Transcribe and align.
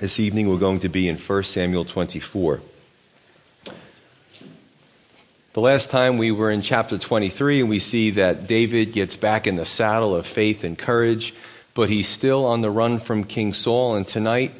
This 0.00 0.18
evening 0.18 0.48
we're 0.48 0.56
going 0.56 0.78
to 0.78 0.88
be 0.88 1.10
in 1.10 1.18
1 1.18 1.42
Samuel 1.42 1.84
24. 1.84 2.62
The 5.52 5.60
last 5.60 5.90
time 5.90 6.16
we 6.16 6.30
were 6.30 6.50
in 6.50 6.62
chapter 6.62 6.96
23, 6.96 7.60
and 7.60 7.68
we 7.68 7.80
see 7.80 8.08
that 8.12 8.46
David 8.46 8.94
gets 8.94 9.16
back 9.16 9.46
in 9.46 9.56
the 9.56 9.66
saddle 9.66 10.16
of 10.16 10.26
faith 10.26 10.64
and 10.64 10.78
courage, 10.78 11.34
but 11.74 11.90
he's 11.90 12.08
still 12.08 12.46
on 12.46 12.62
the 12.62 12.70
run 12.70 12.98
from 12.98 13.24
King 13.24 13.52
Saul. 13.52 13.94
And 13.94 14.08
tonight, 14.08 14.54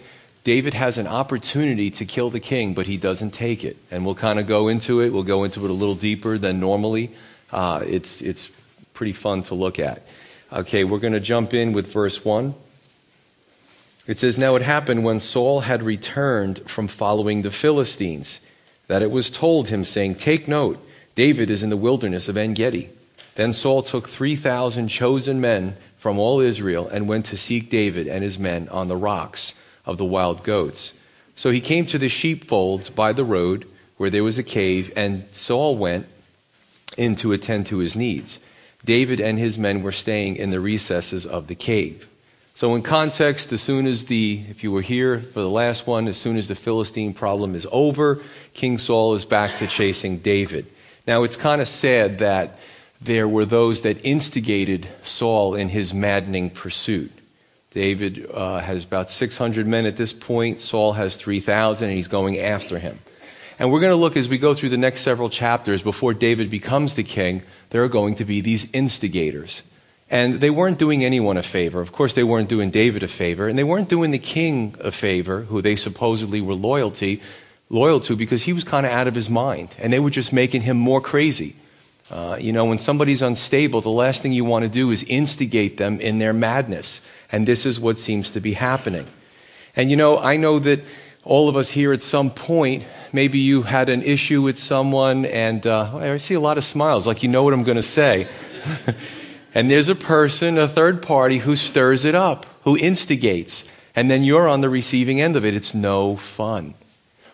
David 0.45 0.74
has 0.74 0.98
an 0.98 1.06
opportunity 1.06 1.90
to 1.92 2.04
kill 2.04 2.28
the 2.28 2.38
king, 2.38 2.74
but 2.74 2.86
he 2.86 2.98
doesn't 2.98 3.30
take 3.30 3.64
it. 3.64 3.78
And 3.90 4.04
we'll 4.04 4.14
kind 4.14 4.38
of 4.38 4.46
go 4.46 4.68
into 4.68 5.00
it. 5.00 5.10
We'll 5.10 5.22
go 5.22 5.44
into 5.44 5.64
it 5.64 5.70
a 5.70 5.72
little 5.72 5.94
deeper 5.94 6.36
than 6.36 6.60
normally. 6.60 7.12
Uh, 7.50 7.82
it's, 7.86 8.20
it's 8.20 8.50
pretty 8.92 9.14
fun 9.14 9.42
to 9.44 9.54
look 9.54 9.78
at. 9.78 10.02
Okay, 10.52 10.84
we're 10.84 10.98
going 10.98 11.14
to 11.14 11.18
jump 11.18 11.54
in 11.54 11.72
with 11.72 11.90
verse 11.90 12.22
1. 12.26 12.54
It 14.11 14.19
says, 14.19 14.37
Now 14.37 14.56
it 14.56 14.63
happened 14.63 15.04
when 15.04 15.21
Saul 15.21 15.61
had 15.61 15.85
returned 15.85 16.69
from 16.69 16.88
following 16.88 17.42
the 17.42 17.52
Philistines 17.52 18.41
that 18.88 19.02
it 19.02 19.10
was 19.12 19.30
told 19.30 19.68
him, 19.68 19.84
saying, 19.84 20.16
Take 20.16 20.48
note, 20.48 20.84
David 21.14 21.48
is 21.48 21.62
in 21.62 21.70
the 21.70 21.77
wilderness 21.77 22.28
of 22.28 22.37
En 22.37 22.52
Gedi. 22.52 22.91
Then 23.37 23.52
Saul 23.52 23.84
took 23.84 24.09
3,000 24.09 24.88
chosen 24.88 25.41
men 25.41 25.77
from 25.96 26.18
all 26.18 26.41
Israel 26.41 26.88
and 26.88 27.09
went 27.09 27.24
to 27.27 27.37
seek 27.37 27.70
David 27.70 28.09
and 28.09 28.24
his 28.24 28.37
men 28.37 28.68
on 28.70 28.88
the 28.88 28.96
rocks 28.96 29.54
of 29.87 29.96
the 29.96 30.04
wild 30.04 30.42
goats. 30.42 30.92
So 31.37 31.52
he 31.52 31.60
came 31.60 31.87
to 31.87 31.96
the 31.96 32.09
sheepfolds 32.09 32.90
by 32.90 33.12
the 33.12 33.24
road 33.24 33.65
where 33.96 34.10
there 34.10 34.24
was 34.24 34.38
a 34.38 34.42
cave, 34.42 34.92
and 34.96 35.24
Saul 35.30 35.77
went 35.77 36.09
in 36.96 37.15
to 37.15 37.30
attend 37.30 37.66
to 37.66 37.79
his 37.79 37.95
needs. 37.95 38.40
David 38.84 39.20
and 39.20 39.38
his 39.38 39.56
men 39.56 39.84
were 39.84 39.92
staying 39.92 40.34
in 40.34 40.51
the 40.51 40.59
recesses 40.59 41.24
of 41.24 41.46
the 41.46 41.54
cave. 41.54 42.09
So, 42.54 42.74
in 42.74 42.82
context, 42.82 43.52
as 43.52 43.62
soon 43.62 43.86
as 43.86 44.06
the, 44.06 44.45
if 44.50 44.64
you 44.64 44.72
were 44.72 44.82
here 44.82 45.20
for 45.20 45.40
the 45.40 45.48
last 45.48 45.86
one, 45.86 46.09
as 46.09 46.18
soon 46.18 46.36
as 46.36 46.48
the 46.48 46.54
Philistine 46.54 47.14
problem 47.14 47.54
is 47.54 47.66
over, 47.70 48.20
King 48.54 48.76
Saul 48.76 49.15
is 49.15 49.24
back 49.24 49.56
to 49.59 49.66
chasing 49.66 50.18
David. 50.18 50.66
Now, 51.06 51.23
it's 51.23 51.37
kind 51.37 51.60
of 51.60 51.68
sad 51.68 52.18
that 52.18 52.59
there 53.01 53.28
were 53.28 53.45
those 53.45 53.82
that 53.82 54.04
instigated 54.04 54.88
Saul 55.02 55.54
in 55.54 55.68
his 55.68 55.95
maddening 55.95 56.51
pursuit. 56.51 57.12
David 57.71 58.28
uh, 58.32 58.59
has 58.59 58.84
about 58.84 59.10
600 59.10 59.66
men 59.66 59.87
at 59.87 59.96
this 59.96 60.12
point. 60.12 60.60
Saul 60.60 60.93
has 60.95 61.16
3,000, 61.16 61.88
and 61.88 61.96
he's 61.96 62.09
going 62.09 62.38
after 62.38 62.78
him. 62.78 62.98
And 63.59 63.71
we're 63.71 63.80
going 63.80 63.93
to 63.93 63.96
look 63.96 64.17
as 64.17 64.28
we 64.28 64.39
go 64.39 64.55
through 64.55 64.71
the 64.71 64.77
next 64.77 65.03
several 65.03 65.31
chapters 65.31 65.83
before 65.83 66.15
David 66.15 66.51
becomes 66.51 66.95
the 66.95 67.05
king, 67.05 67.43
there 67.71 67.84
are 67.84 67.89
going 67.89 68.17
to 68.17 68.25
be 68.25 68.41
these 68.41 68.67
instigators. 68.73 69.62
And 70.11 70.41
they 70.41 70.50
weren't 70.50 70.78
doing 70.78 71.05
anyone 71.05 71.36
a 71.36 71.42
favor. 71.42 71.80
Of 71.80 71.92
course, 71.92 72.14
they 72.14 72.25
weren't 72.25 72.48
doing 72.48 72.70
David 72.70 73.05
a 73.05 73.08
favor, 73.08 73.48
and 73.48 73.56
they 73.56 73.64
weren't 73.64 73.89
doing 73.89 74.11
the 74.11 74.19
king 74.19 74.75
a 74.80 74.91
favor, 74.91 75.42
who 75.42 75.62
they 75.62 75.77
supposedly 75.77 76.41
were 76.41 76.55
loyalty, 76.55 77.22
loyal 77.69 78.00
to, 78.00 78.16
because 78.16 78.42
he 78.42 78.53
was 78.53 78.64
kind 78.64 78.84
of 78.84 78.92
out 78.92 79.06
of 79.06 79.14
his 79.14 79.31
mind, 79.31 79.77
and 79.78 79.92
they 79.92 80.00
were 80.00 80.11
just 80.11 80.33
making 80.33 80.62
him 80.62 80.77
more 80.77 81.00
crazy. 81.00 81.55
Uh, 82.11 82.36
you 82.41 82.53
know, 82.53 82.64
when 82.64 82.81
somebody's 82.81 83.22
unstable, 83.22 83.81
the 83.81 83.88
last 83.88 84.20
thing 84.20 84.33
you 84.33 84.44
want 84.44 84.64
to 84.64 84.69
do 84.69 84.91
is 84.91 85.05
instigate 85.05 85.77
them 85.77 86.00
in 86.00 86.19
their 86.19 86.33
madness, 86.33 87.00
and 87.31 87.47
this 87.47 87.64
is 87.64 87.78
what 87.78 87.97
seems 87.97 88.33
to 88.33 88.41
be 88.41 88.55
happening. 88.55 89.06
And 89.77 89.91
you 89.92 89.97
know, 89.97 90.19
I 90.19 90.36
know 90.36 90.58
that 90.58 90.81
all 91.22 91.48
of 91.48 91.55
us 91.55 91.69
here 91.69 91.92
at 91.92 92.03
some 92.03 92.31
point, 92.31 92.83
maybe 93.12 93.38
you 93.38 93.62
had 93.62 93.88
an 93.88 94.03
issue 94.03 94.42
with 94.42 94.58
someone, 94.58 95.25
and 95.27 95.64
uh, 95.64 95.98
I 95.98 96.16
see 96.16 96.34
a 96.34 96.41
lot 96.41 96.58
of 96.58 96.64
smiles, 96.64 97.06
like 97.06 97.22
you 97.22 97.28
know 97.28 97.44
what 97.44 97.55
I'm 97.55 97.62
going 97.62 97.77
to 97.77 97.83
say. 97.83 98.27
And 99.55 99.70
there's 99.70 99.89
a 99.89 99.95
person, 99.95 100.59
a 100.59 100.69
third 100.69 101.03
party, 101.03 101.39
who 101.39 101.56
stirs 101.56 102.05
it 102.05 102.15
up, 102.15 102.47
who 102.65 102.77
instigates. 102.77 103.65
And 103.97 104.11
then 104.11 104.23
you're 104.23 104.48
on 104.48 104.61
the 104.61 104.69
receiving 104.69 105.20
end 105.20 105.37
of 105.37 105.45
it. 105.45 105.55
It's 105.55 105.75
no 105.75 106.17
fun. 106.17 106.75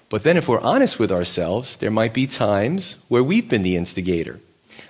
But 0.09 0.23
then, 0.23 0.37
if 0.37 0.49
we're 0.49 0.61
honest 0.61 0.99
with 0.99 1.11
ourselves, 1.11 1.77
there 1.77 1.91
might 1.91 2.15
be 2.15 2.27
times 2.27 2.97
where 3.09 3.25
we've 3.25 3.49
been 3.49 3.63
the 3.63 3.77
instigator. 3.77 4.41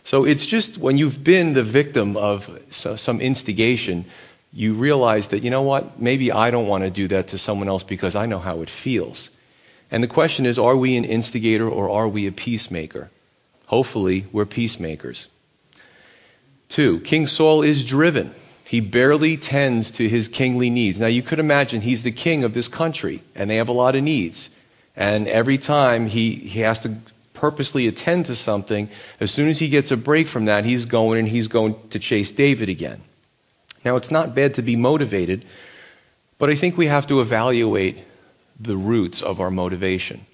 So 0.04 0.24
it's 0.24 0.46
just 0.46 0.78
when 0.78 0.98
you've 0.98 1.24
been 1.24 1.54
the 1.54 1.64
victim 1.64 2.16
of 2.16 2.48
some 2.70 3.20
instigation, 3.20 4.04
you 4.52 4.74
realize 4.74 5.28
that, 5.28 5.42
you 5.42 5.50
know 5.50 5.62
what, 5.62 6.00
maybe 6.00 6.30
I 6.30 6.50
don't 6.50 6.68
want 6.68 6.84
to 6.84 6.90
do 6.90 7.08
that 7.08 7.28
to 7.28 7.38
someone 7.38 7.68
else 7.68 7.82
because 7.82 8.14
I 8.14 8.26
know 8.26 8.38
how 8.38 8.62
it 8.62 8.70
feels. 8.70 9.30
And 9.90 10.02
the 10.02 10.08
question 10.08 10.46
is, 10.46 10.58
are 10.58 10.76
we 10.76 10.96
an 10.96 11.04
instigator 11.04 11.68
or 11.68 11.90
are 11.90 12.08
we 12.08 12.26
a 12.26 12.32
peacemaker? 12.32 13.10
Hopefully, 13.66 14.26
we're 14.32 14.46
peacemakers. 14.46 15.26
Two, 16.68 17.00
King 17.00 17.26
Saul 17.26 17.62
is 17.62 17.84
driven. 17.84 18.34
He 18.64 18.80
barely 18.80 19.36
tends 19.36 19.90
to 19.92 20.08
his 20.08 20.26
kingly 20.26 20.70
needs. 20.70 20.98
Now, 20.98 21.06
you 21.06 21.22
could 21.22 21.38
imagine 21.38 21.80
he's 21.80 22.02
the 22.02 22.10
king 22.10 22.42
of 22.42 22.52
this 22.52 22.66
country, 22.66 23.22
and 23.34 23.48
they 23.48 23.56
have 23.56 23.68
a 23.68 23.72
lot 23.72 23.94
of 23.94 24.02
needs. 24.02 24.50
And 24.96 25.28
every 25.28 25.58
time 25.58 26.06
he, 26.06 26.34
he 26.34 26.60
has 26.60 26.80
to 26.80 26.96
purposely 27.32 27.86
attend 27.86 28.26
to 28.26 28.34
something, 28.34 28.88
as 29.20 29.30
soon 29.30 29.48
as 29.48 29.58
he 29.58 29.68
gets 29.68 29.90
a 29.90 29.96
break 29.96 30.26
from 30.26 30.46
that, 30.46 30.64
he's 30.64 30.84
going 30.84 31.20
and 31.20 31.28
he's 31.28 31.48
going 31.48 31.76
to 31.90 31.98
chase 31.98 32.32
David 32.32 32.68
again. 32.68 33.00
Now, 33.84 33.94
it's 33.94 34.10
not 34.10 34.34
bad 34.34 34.54
to 34.54 34.62
be 34.62 34.74
motivated, 34.74 35.44
but 36.38 36.50
I 36.50 36.56
think 36.56 36.76
we 36.76 36.86
have 36.86 37.06
to 37.06 37.20
evaluate 37.20 37.98
the 38.58 38.76
roots 38.76 39.22
of 39.22 39.40
our 39.40 39.50
motivation. 39.50 40.26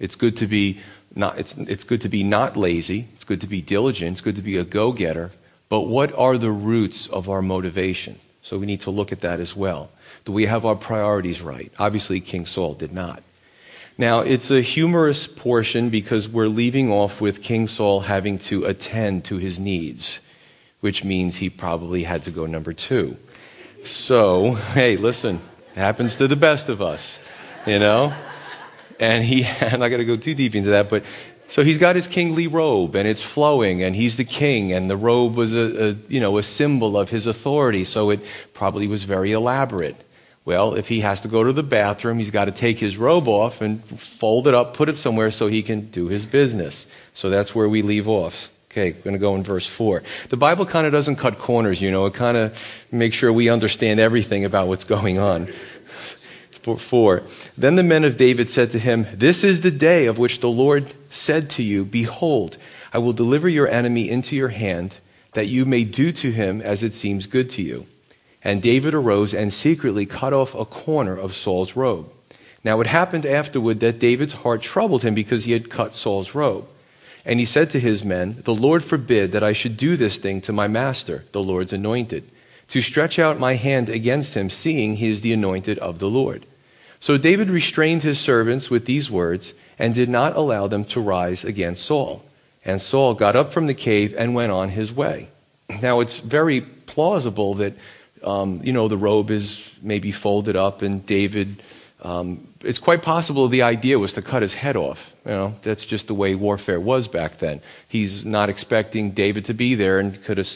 It's 0.00 0.16
good 0.16 0.36
to 0.38 0.46
be 0.46 0.80
not, 1.14 1.38
it's, 1.38 1.56
it's 1.56 1.84
good 1.84 2.00
to 2.02 2.08
be 2.08 2.22
not 2.22 2.56
lazy. 2.56 3.08
It's 3.14 3.24
good 3.24 3.40
to 3.40 3.46
be 3.46 3.62
diligent. 3.62 4.12
It's 4.12 4.20
good 4.20 4.36
to 4.36 4.42
be 4.42 4.56
a 4.58 4.64
go 4.64 4.92
getter. 4.92 5.30
But 5.68 5.82
what 5.82 6.12
are 6.14 6.38
the 6.38 6.50
roots 6.50 7.06
of 7.06 7.28
our 7.28 7.42
motivation? 7.42 8.20
So 8.42 8.58
we 8.58 8.66
need 8.66 8.82
to 8.82 8.90
look 8.90 9.10
at 9.10 9.20
that 9.20 9.40
as 9.40 9.56
well. 9.56 9.90
Do 10.24 10.32
we 10.32 10.46
have 10.46 10.64
our 10.64 10.76
priorities 10.76 11.42
right? 11.42 11.72
Obviously, 11.78 12.20
King 12.20 12.46
Saul 12.46 12.74
did 12.74 12.92
not. 12.92 13.22
Now, 13.98 14.20
it's 14.20 14.50
a 14.50 14.60
humorous 14.60 15.26
portion 15.26 15.88
because 15.88 16.28
we're 16.28 16.48
leaving 16.48 16.92
off 16.92 17.20
with 17.20 17.42
King 17.42 17.66
Saul 17.66 18.00
having 18.00 18.38
to 18.40 18.66
attend 18.66 19.24
to 19.24 19.38
his 19.38 19.58
needs, 19.58 20.20
which 20.80 21.02
means 21.02 21.36
he 21.36 21.48
probably 21.48 22.04
had 22.04 22.22
to 22.24 22.30
go 22.30 22.44
number 22.44 22.72
two. 22.72 23.16
So, 23.84 24.52
hey, 24.74 24.96
listen, 24.96 25.40
happens 25.74 26.16
to 26.16 26.28
the 26.28 26.36
best 26.36 26.68
of 26.68 26.82
us, 26.82 27.18
you 27.66 27.78
know? 27.78 28.14
And 29.00 29.24
he, 29.24 29.46
I'm 29.60 29.80
not 29.80 29.88
going 29.88 30.00
to 30.00 30.04
go 30.04 30.16
too 30.16 30.34
deep 30.34 30.54
into 30.54 30.70
that, 30.70 30.90
but 30.90 31.04
so 31.48 31.62
he's 31.62 31.78
got 31.78 31.96
his 31.96 32.06
kingly 32.06 32.46
robe 32.46 32.96
and 32.96 33.06
it's 33.06 33.22
flowing 33.22 33.82
and 33.82 33.94
he's 33.94 34.16
the 34.16 34.24
king 34.24 34.72
and 34.72 34.90
the 34.90 34.96
robe 34.96 35.36
was 35.36 35.54
a, 35.54 35.90
a, 35.90 35.96
you 36.08 36.20
know, 36.20 36.38
a 36.38 36.42
symbol 36.42 36.96
of 36.96 37.10
his 37.10 37.26
authority. 37.26 37.84
So 37.84 38.10
it 38.10 38.20
probably 38.52 38.88
was 38.88 39.04
very 39.04 39.32
elaborate. 39.32 39.96
Well, 40.44 40.74
if 40.74 40.86
he 40.86 41.00
has 41.00 41.20
to 41.22 41.28
go 41.28 41.42
to 41.42 41.52
the 41.52 41.64
bathroom, 41.64 42.18
he's 42.18 42.30
got 42.30 42.44
to 42.44 42.52
take 42.52 42.78
his 42.78 42.96
robe 42.96 43.26
off 43.26 43.60
and 43.60 43.82
fold 43.84 44.46
it 44.46 44.54
up, 44.54 44.74
put 44.74 44.88
it 44.88 44.96
somewhere 44.96 45.30
so 45.30 45.48
he 45.48 45.62
can 45.62 45.90
do 45.90 46.06
his 46.06 46.24
business. 46.24 46.86
So 47.14 47.30
that's 47.30 47.54
where 47.54 47.68
we 47.68 47.82
leave 47.82 48.08
off. 48.08 48.50
Okay, 48.70 48.92
we're 48.92 49.02
going 49.04 49.14
to 49.14 49.18
go 49.18 49.34
in 49.34 49.42
verse 49.42 49.66
4. 49.66 50.02
The 50.28 50.36
Bible 50.36 50.66
kind 50.66 50.86
of 50.86 50.92
doesn't 50.92 51.16
cut 51.16 51.38
corners, 51.38 51.80
you 51.80 51.90
know. 51.90 52.04
It 52.06 52.14
kind 52.14 52.36
of 52.36 52.86
makes 52.92 53.16
sure 53.16 53.32
we 53.32 53.48
understand 53.48 54.00
everything 54.00 54.44
about 54.44 54.68
what's 54.68 54.84
going 54.84 55.18
on. 55.18 55.48
4. 56.74 57.22
Then 57.56 57.76
the 57.76 57.84
men 57.84 58.02
of 58.02 58.16
David 58.16 58.50
said 58.50 58.72
to 58.72 58.78
him, 58.80 59.06
This 59.12 59.44
is 59.44 59.60
the 59.60 59.70
day 59.70 60.06
of 60.06 60.18
which 60.18 60.40
the 60.40 60.50
Lord 60.50 60.92
said 61.10 61.48
to 61.50 61.62
you, 61.62 61.84
Behold, 61.84 62.56
I 62.92 62.98
will 62.98 63.12
deliver 63.12 63.48
your 63.48 63.68
enemy 63.68 64.10
into 64.10 64.34
your 64.34 64.48
hand, 64.48 64.98
that 65.34 65.46
you 65.46 65.64
may 65.64 65.84
do 65.84 66.10
to 66.12 66.32
him 66.32 66.60
as 66.60 66.82
it 66.82 66.94
seems 66.94 67.26
good 67.26 67.50
to 67.50 67.62
you. 67.62 67.86
And 68.42 68.62
David 68.62 68.94
arose 68.94 69.34
and 69.34 69.52
secretly 69.52 70.06
cut 70.06 70.32
off 70.32 70.54
a 70.54 70.64
corner 70.64 71.16
of 71.16 71.34
Saul's 71.34 71.76
robe. 71.76 72.10
Now 72.64 72.80
it 72.80 72.86
happened 72.88 73.26
afterward 73.26 73.80
that 73.80 73.98
David's 74.00 74.32
heart 74.32 74.62
troubled 74.62 75.02
him 75.02 75.14
because 75.14 75.44
he 75.44 75.52
had 75.52 75.70
cut 75.70 75.94
Saul's 75.94 76.34
robe. 76.34 76.66
And 77.24 77.38
he 77.40 77.44
said 77.44 77.70
to 77.70 77.80
his 77.80 78.04
men, 78.04 78.40
The 78.44 78.54
Lord 78.54 78.82
forbid 78.82 79.32
that 79.32 79.42
I 79.42 79.52
should 79.52 79.76
do 79.76 79.96
this 79.96 80.16
thing 80.16 80.40
to 80.42 80.52
my 80.52 80.68
master, 80.68 81.24
the 81.32 81.42
Lord's 81.42 81.72
anointed, 81.72 82.30
to 82.68 82.80
stretch 82.80 83.18
out 83.18 83.38
my 83.38 83.54
hand 83.54 83.88
against 83.88 84.34
him, 84.34 84.48
seeing 84.48 84.96
he 84.96 85.10
is 85.10 85.20
the 85.20 85.32
anointed 85.32 85.78
of 85.78 85.98
the 85.98 86.08
Lord. 86.08 86.46
So 87.00 87.18
David 87.18 87.50
restrained 87.50 88.02
his 88.02 88.18
servants 88.18 88.70
with 88.70 88.86
these 88.86 89.10
words 89.10 89.52
and 89.78 89.94
did 89.94 90.08
not 90.08 90.36
allow 90.36 90.66
them 90.66 90.84
to 90.86 91.00
rise 91.00 91.44
against 91.44 91.84
Saul. 91.84 92.24
And 92.64 92.80
Saul 92.80 93.14
got 93.14 93.36
up 93.36 93.52
from 93.52 93.66
the 93.66 93.74
cave 93.74 94.14
and 94.16 94.34
went 94.34 94.52
on 94.52 94.70
his 94.70 94.92
way. 94.92 95.28
Now, 95.82 96.00
it's 96.00 96.18
very 96.18 96.60
plausible 96.60 97.54
that, 97.54 97.74
um, 98.22 98.60
you 98.62 98.72
know, 98.72 98.88
the 98.88 98.96
robe 98.96 99.30
is 99.30 99.62
maybe 99.82 100.12
folded 100.12 100.56
up 100.56 100.82
and 100.82 101.04
David, 101.04 101.62
um, 102.02 102.48
it's 102.66 102.78
quite 102.78 103.02
possible 103.02 103.48
the 103.48 103.62
idea 103.62 103.98
was 103.98 104.12
to 104.14 104.22
cut 104.22 104.42
his 104.42 104.54
head 104.54 104.76
off. 104.76 105.14
You 105.24 105.32
know, 105.32 105.54
that's 105.62 105.84
just 105.84 106.08
the 106.08 106.14
way 106.14 106.34
warfare 106.34 106.80
was 106.80 107.08
back 107.08 107.38
then. 107.38 107.60
He's 107.88 108.26
not 108.26 108.48
expecting 108.48 109.12
David 109.12 109.44
to 109.46 109.54
be 109.54 109.74
there 109.74 110.00
and 110.00 110.22
could 110.24 110.38
have, 110.38 110.50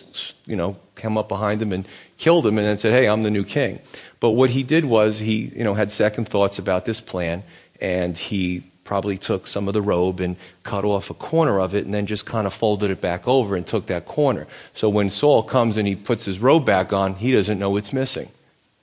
you 0.44 0.56
know, 0.56 0.76
come 0.96 1.16
up 1.16 1.28
behind 1.28 1.62
him 1.62 1.72
and 1.72 1.86
killed 2.18 2.46
him 2.46 2.58
and 2.58 2.66
then 2.66 2.78
said, 2.78 2.92
hey, 2.92 3.08
I'm 3.08 3.22
the 3.22 3.30
new 3.30 3.44
king. 3.44 3.80
But 4.18 4.32
what 4.32 4.50
he 4.50 4.62
did 4.62 4.84
was 4.84 5.18
he, 5.18 5.52
you 5.56 5.64
know, 5.64 5.74
had 5.74 5.90
second 5.90 6.28
thoughts 6.28 6.58
about 6.58 6.84
this 6.84 7.00
plan 7.00 7.42
and 7.80 8.18
he 8.18 8.64
probably 8.84 9.16
took 9.16 9.46
some 9.46 9.68
of 9.68 9.74
the 9.74 9.80
robe 9.80 10.18
and 10.18 10.36
cut 10.64 10.84
off 10.84 11.10
a 11.10 11.14
corner 11.14 11.60
of 11.60 11.74
it 11.74 11.84
and 11.84 11.94
then 11.94 12.06
just 12.06 12.26
kind 12.26 12.46
of 12.46 12.52
folded 12.52 12.90
it 12.90 13.00
back 13.00 13.28
over 13.28 13.54
and 13.54 13.66
took 13.66 13.86
that 13.86 14.04
corner. 14.04 14.48
So 14.72 14.88
when 14.88 15.10
Saul 15.10 15.44
comes 15.44 15.76
and 15.76 15.86
he 15.86 15.94
puts 15.94 16.24
his 16.24 16.40
robe 16.40 16.66
back 16.66 16.92
on, 16.92 17.14
he 17.14 17.30
doesn't 17.30 17.58
know 17.58 17.76
it's 17.76 17.92
missing 17.92 18.28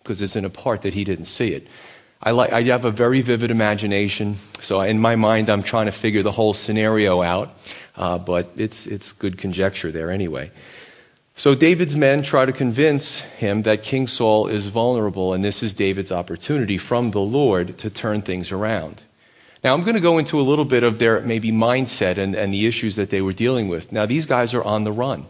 because 0.01 0.21
it's 0.21 0.38
in 0.38 0.45
a 0.45 0.50
part 0.50 0.83
that 0.83 0.94
he 0.94 1.03
didn't 1.03 1.25
see 1.25 1.53
it. 1.53 1.68
I, 2.22 2.31
like, 2.31 2.52
I 2.52 2.64
have 2.64 2.86
a 2.86 2.92
very 2.92 3.22
vivid 3.22 3.52
imagination, 3.52 4.36
so 4.62 4.81
in 4.81 5.00
my 5.00 5.16
mind, 5.16 5.50
I'm 5.50 5.62
trying 5.62 5.86
to 5.86 5.92
figure 5.92 6.24
the 6.24 6.31
whole 6.31 6.54
scenario 6.54 7.22
out, 7.22 7.56
uh, 7.96 8.18
but 8.18 8.50
it's, 8.58 8.88
it's 8.88 9.12
good 9.12 9.38
conjecture 9.38 9.92
there 9.92 10.10
anyway. 10.10 10.52
So 11.36 11.54
David's 11.54 11.96
men 11.96 12.24
try 12.24 12.46
to 12.46 12.52
convince 12.52 13.19
him 13.19 13.62
that 13.62 13.84
King 13.84 14.08
Saul 14.08 14.48
is 14.48 14.68
vulnerable, 14.68 15.34
and 15.34 15.46
this 15.46 15.62
is 15.62 15.74
David's 15.75 16.12
opportunity 16.12 16.80
from 16.80 17.12
the 17.12 17.22
Lord 17.22 17.78
to 17.78 17.92
turn 17.92 18.24
things 18.24 18.52
around. 18.52 19.04
Now, 19.64 19.75
I'm 19.75 19.81
going 19.81 19.94
to 19.94 20.02
go 20.02 20.18
into 20.18 20.40
a 20.40 20.42
little 20.42 20.66
bit 20.66 20.84
of 20.84 20.98
their 20.98 21.22
maybe 21.22 21.52
mindset 21.52 22.18
and, 22.18 22.36
and 22.36 22.52
the 22.52 22.66
issues 22.66 22.96
that 22.96 23.12
they 23.12 23.22
were 23.22 23.34
dealing 23.34 23.68
with. 23.68 23.92
Now, 23.92 24.08
these 24.08 24.25
guys 24.25 24.56
are 24.56 24.64
on 24.64 24.84
the 24.84 24.92
run. 24.92 25.28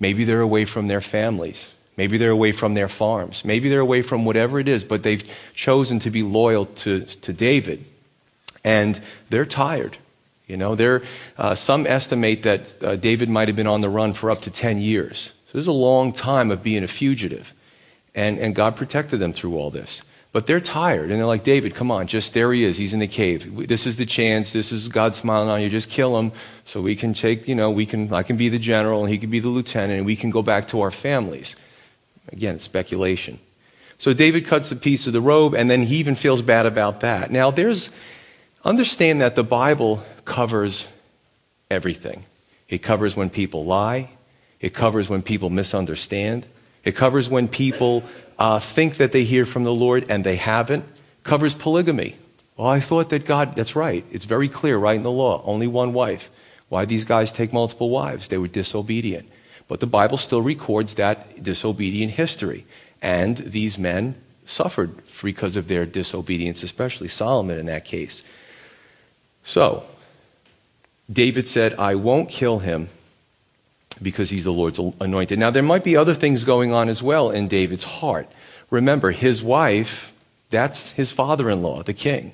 Maybe 0.00 0.24
they're 0.24 0.40
away 0.40 0.64
from 0.64 0.88
their 0.88 1.00
families. 1.00 1.70
Maybe 1.96 2.18
they're 2.18 2.30
away 2.30 2.52
from 2.52 2.74
their 2.74 2.88
farms. 2.88 3.44
Maybe 3.44 3.68
they're 3.68 3.80
away 3.80 4.02
from 4.02 4.24
whatever 4.24 4.58
it 4.58 4.68
is, 4.68 4.84
but 4.84 5.02
they've 5.02 5.22
chosen 5.54 6.00
to 6.00 6.10
be 6.10 6.22
loyal 6.22 6.66
to, 6.66 7.02
to 7.02 7.32
David. 7.32 7.84
And 8.64 9.00
they're 9.30 9.46
tired. 9.46 9.98
You 10.46 10.56
know, 10.56 10.74
they're, 10.74 11.02
uh, 11.38 11.54
some 11.54 11.86
estimate 11.86 12.42
that 12.42 12.82
uh, 12.82 12.96
David 12.96 13.28
might 13.28 13.48
have 13.48 13.56
been 13.56 13.66
on 13.66 13.80
the 13.80 13.88
run 13.88 14.12
for 14.12 14.30
up 14.30 14.42
to 14.42 14.50
10 14.50 14.80
years. 14.80 15.32
So 15.46 15.58
this 15.58 15.62
is 15.62 15.68
a 15.68 15.72
long 15.72 16.12
time 16.12 16.50
of 16.50 16.62
being 16.62 16.82
a 16.82 16.88
fugitive. 16.88 17.54
And, 18.14 18.38
and 18.38 18.54
God 18.54 18.76
protected 18.76 19.20
them 19.20 19.32
through 19.32 19.56
all 19.56 19.70
this. 19.70 20.02
But 20.32 20.46
they're 20.46 20.60
tired, 20.60 21.12
and 21.12 21.20
they're 21.20 21.26
like, 21.26 21.44
David, 21.44 21.76
come 21.76 21.92
on, 21.92 22.08
just 22.08 22.34
there 22.34 22.52
he 22.52 22.64
is. 22.64 22.76
He's 22.76 22.92
in 22.92 22.98
the 22.98 23.06
cave. 23.06 23.68
This 23.68 23.86
is 23.86 23.94
the 23.94 24.04
chance. 24.04 24.52
This 24.52 24.72
is 24.72 24.88
God 24.88 25.14
smiling 25.14 25.48
on 25.48 25.62
you. 25.62 25.70
Just 25.70 25.88
kill 25.88 26.18
him 26.18 26.32
so 26.64 26.82
we 26.82 26.96
can 26.96 27.14
take, 27.14 27.46
you 27.46 27.54
know, 27.54 27.70
we 27.70 27.86
can, 27.86 28.12
I 28.12 28.24
can 28.24 28.36
be 28.36 28.48
the 28.48 28.58
general 28.58 29.04
and 29.04 29.12
he 29.12 29.16
can 29.16 29.30
be 29.30 29.38
the 29.38 29.48
lieutenant 29.48 29.98
and 29.98 30.04
we 30.04 30.16
can 30.16 30.30
go 30.30 30.42
back 30.42 30.66
to 30.68 30.80
our 30.80 30.90
families. 30.90 31.54
Again, 32.32 32.58
speculation. 32.58 33.38
So 33.98 34.12
David 34.12 34.46
cuts 34.46 34.72
a 34.72 34.76
piece 34.76 35.06
of 35.06 35.12
the 35.12 35.20
robe 35.20 35.54
and 35.54 35.70
then 35.70 35.82
he 35.82 35.96
even 35.96 36.14
feels 36.14 36.42
bad 36.42 36.66
about 36.66 37.00
that. 37.00 37.30
Now, 37.30 37.50
there's, 37.50 37.90
understand 38.64 39.20
that 39.20 39.36
the 39.36 39.44
Bible 39.44 40.02
covers 40.24 40.86
everything. 41.70 42.24
It 42.68 42.78
covers 42.78 43.14
when 43.16 43.30
people 43.30 43.64
lie. 43.64 44.10
It 44.60 44.74
covers 44.74 45.08
when 45.08 45.22
people 45.22 45.50
misunderstand. 45.50 46.46
It 46.84 46.96
covers 46.96 47.28
when 47.28 47.48
people 47.48 48.02
uh, 48.38 48.58
think 48.58 48.96
that 48.96 49.12
they 49.12 49.24
hear 49.24 49.46
from 49.46 49.64
the 49.64 49.74
Lord 49.74 50.06
and 50.08 50.24
they 50.24 50.36
haven't. 50.36 50.84
It 50.84 51.24
covers 51.24 51.54
polygamy. 51.54 52.16
Well, 52.56 52.68
I 52.68 52.80
thought 52.80 53.10
that 53.10 53.26
God, 53.26 53.56
that's 53.56 53.76
right. 53.76 54.04
It's 54.10 54.24
very 54.24 54.48
clear 54.48 54.76
right 54.78 54.96
in 54.96 55.02
the 55.02 55.10
law. 55.10 55.42
Only 55.44 55.66
one 55.66 55.92
wife. 55.92 56.30
Why 56.68 56.84
these 56.84 57.04
guys 57.04 57.32
take 57.32 57.52
multiple 57.52 57.90
wives? 57.90 58.28
They 58.28 58.38
were 58.38 58.48
disobedient. 58.48 59.28
But 59.68 59.80
the 59.80 59.86
Bible 59.86 60.18
still 60.18 60.42
records 60.42 60.94
that 60.94 61.42
disobedient 61.42 62.12
history. 62.12 62.66
And 63.00 63.36
these 63.38 63.78
men 63.78 64.14
suffered 64.46 64.94
because 65.22 65.56
of 65.56 65.68
their 65.68 65.86
disobedience, 65.86 66.62
especially 66.62 67.08
Solomon 67.08 67.58
in 67.58 67.66
that 67.66 67.84
case. 67.84 68.22
So, 69.42 69.84
David 71.10 71.48
said, 71.48 71.74
I 71.74 71.94
won't 71.94 72.28
kill 72.28 72.60
him 72.60 72.88
because 74.02 74.30
he's 74.30 74.44
the 74.44 74.52
Lord's 74.52 74.78
anointed. 75.00 75.38
Now, 75.38 75.50
there 75.50 75.62
might 75.62 75.84
be 75.84 75.96
other 75.96 76.14
things 76.14 76.44
going 76.44 76.72
on 76.72 76.88
as 76.88 77.02
well 77.02 77.30
in 77.30 77.48
David's 77.48 77.84
heart. 77.84 78.28
Remember, 78.70 79.12
his 79.12 79.42
wife, 79.42 80.12
that's 80.50 80.92
his 80.92 81.10
father 81.10 81.48
in 81.50 81.62
law, 81.62 81.82
the 81.82 81.92
king. 81.92 82.32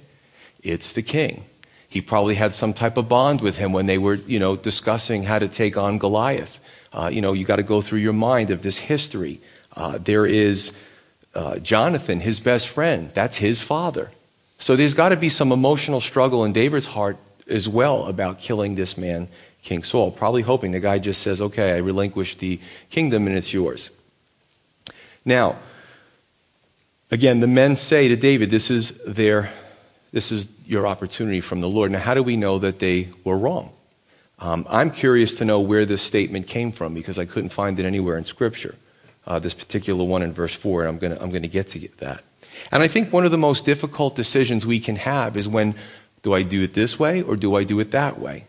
It's 0.62 0.92
the 0.92 1.02
king. 1.02 1.44
He 1.88 2.00
probably 2.00 2.36
had 2.36 2.54
some 2.54 2.72
type 2.72 2.96
of 2.96 3.08
bond 3.08 3.40
with 3.40 3.58
him 3.58 3.72
when 3.72 3.86
they 3.86 3.98
were, 3.98 4.14
you 4.14 4.38
know, 4.38 4.56
discussing 4.56 5.24
how 5.24 5.38
to 5.40 5.48
take 5.48 5.76
on 5.76 5.98
Goliath. 5.98 6.60
Uh, 6.92 7.10
you 7.12 7.20
know, 7.20 7.32
you 7.32 7.44
got 7.44 7.56
to 7.56 7.62
go 7.62 7.81
through 7.81 8.00
your 8.00 8.12
mind 8.12 8.50
of 8.50 8.62
this 8.62 8.78
history. 8.78 9.40
Uh, 9.76 9.98
there 9.98 10.26
is 10.26 10.72
uh, 11.34 11.58
Jonathan, 11.58 12.20
his 12.20 12.40
best 12.40 12.69
friend. 12.69 13.10
That's 13.14 13.37
his 13.37 13.60
father. 13.60 14.10
So 14.58 14.76
there's 14.76 14.94
got 14.94 15.10
to 15.10 15.16
be 15.16 15.28
some 15.28 15.52
emotional 15.52 16.00
struggle 16.00 16.44
in 16.44 16.52
David's 16.52 16.87
heart 16.87 17.16
as 17.46 17.69
well 17.69 18.06
about 18.06 18.40
killing 18.40 18.75
this 18.75 18.98
man 18.98 19.28
King 19.62 19.82
Saul, 19.82 20.10
probably 20.10 20.42
hoping 20.42 20.72
the 20.72 20.81
guy 20.81 20.98
just 20.98 21.22
says, 21.22 21.40
okay, 21.40 21.72
I 21.72 21.78
relinquish 21.78 22.37
the 22.37 22.60
kingdom 22.88 23.26
and 23.26 23.37
it's 23.37 23.52
yours. 23.52 23.90
Now, 25.25 25.56
again, 27.10 27.40
the 27.40 27.46
men 27.46 27.76
say 27.76 28.08
to 28.08 28.16
David, 28.16 28.50
this 28.50 28.70
is 28.70 28.98
their, 29.06 29.50
this 30.12 30.32
is 30.32 30.48
your 30.64 30.87
opportunity 30.87 31.40
from 31.40 31.60
the 31.60 31.69
Lord. 31.69 31.92
Now, 31.92 31.98
how 31.98 32.14
do 32.14 32.22
we 32.22 32.37
know 32.37 32.58
that 32.60 32.78
they 32.78 33.10
were 33.22 33.37
wrong? 33.37 33.70
Um, 34.40 34.66
I'm 34.70 34.90
curious 34.90 35.34
to 35.34 35.44
know 35.44 35.60
where 35.60 35.84
this 35.84 36.02
statement 36.02 36.46
came 36.46 36.72
from 36.72 36.94
because 36.94 37.19
I 37.19 37.26
couldn't 37.26 37.50
find 37.50 37.78
it 37.78 37.84
anywhere 37.84 38.16
in 38.16 38.25
Scripture. 38.25 38.75
Uh, 39.26 39.38
this 39.38 39.54
particular 39.54 40.02
one 40.02 40.22
in 40.22 40.32
verse 40.32 40.54
4, 40.54 40.81
and 40.81 40.88
I'm 40.88 40.98
going 40.98 41.12
I'm 41.20 41.31
to 41.31 41.48
get 41.48 41.69
to 41.69 41.88
that. 41.98 42.25
And 42.72 42.82
I 42.82 42.88
think 42.88 43.12
one 43.12 43.25
of 43.25 43.31
the 43.31 43.38
most 43.38 43.64
difficult 43.64 44.16
decisions 44.16 44.64
we 44.64 44.81
can 44.81 44.96
have 44.96 45.37
is 45.37 45.46
when 45.46 45.75
do 46.22 46.32
I 46.32 46.42
do 46.42 46.62
it 46.62 46.75
this 46.75 46.98
way 46.98 47.22
or 47.22 47.37
do 47.37 47.54
I 47.54 47.64
do 47.64 47.81
it 47.81 47.90
that 47.90 48.19
way? 48.19 48.46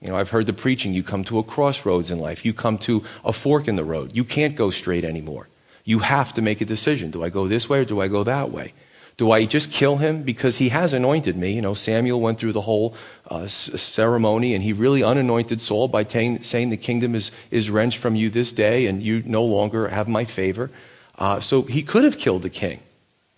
You 0.00 0.08
know, 0.08 0.16
I've 0.16 0.30
heard 0.30 0.46
the 0.46 0.52
preaching, 0.52 0.92
you 0.92 1.02
come 1.02 1.24
to 1.24 1.38
a 1.38 1.42
crossroads 1.42 2.10
in 2.10 2.18
life. 2.18 2.44
You 2.44 2.52
come 2.52 2.76
to 2.78 3.04
a 3.24 3.32
fork 3.32 3.68
in 3.68 3.76
the 3.76 3.84
road. 3.84 4.14
You 4.14 4.24
can't 4.24 4.56
go 4.56 4.70
straight 4.70 5.04
anymore. 5.04 5.48
You 5.84 6.00
have 6.00 6.34
to 6.34 6.42
make 6.42 6.60
a 6.60 6.66
decision. 6.66 7.10
Do 7.10 7.22
I 7.22 7.30
go 7.30 7.48
this 7.48 7.68
way 7.68 7.80
or 7.80 7.84
do 7.84 8.00
I 8.00 8.08
go 8.08 8.24
that 8.24 8.50
way? 8.50 8.72
Do 9.16 9.30
I 9.30 9.44
just 9.44 9.70
kill 9.70 9.98
him 9.98 10.22
because 10.22 10.56
he 10.56 10.70
has 10.70 10.92
anointed 10.92 11.36
me? 11.36 11.52
You 11.52 11.62
know, 11.62 11.74
Samuel 11.74 12.20
went 12.20 12.38
through 12.38 12.52
the 12.52 12.62
whole 12.62 12.94
uh, 13.28 13.46
ceremony 13.46 14.54
and 14.54 14.62
he 14.62 14.72
really 14.72 15.04
unanointed 15.04 15.60
Saul 15.60 15.86
by 15.86 16.02
t- 16.02 16.42
saying 16.42 16.70
the 16.70 16.76
kingdom 16.76 17.14
is, 17.14 17.30
is 17.50 17.70
wrenched 17.70 17.98
from 17.98 18.16
you 18.16 18.28
this 18.28 18.50
day 18.50 18.86
and 18.86 19.02
you 19.02 19.22
no 19.24 19.44
longer 19.44 19.88
have 19.88 20.08
my 20.08 20.24
favor. 20.24 20.70
Uh, 21.16 21.38
so 21.38 21.62
he 21.62 21.82
could 21.82 22.02
have 22.02 22.18
killed 22.18 22.42
the 22.42 22.50
king. 22.50 22.80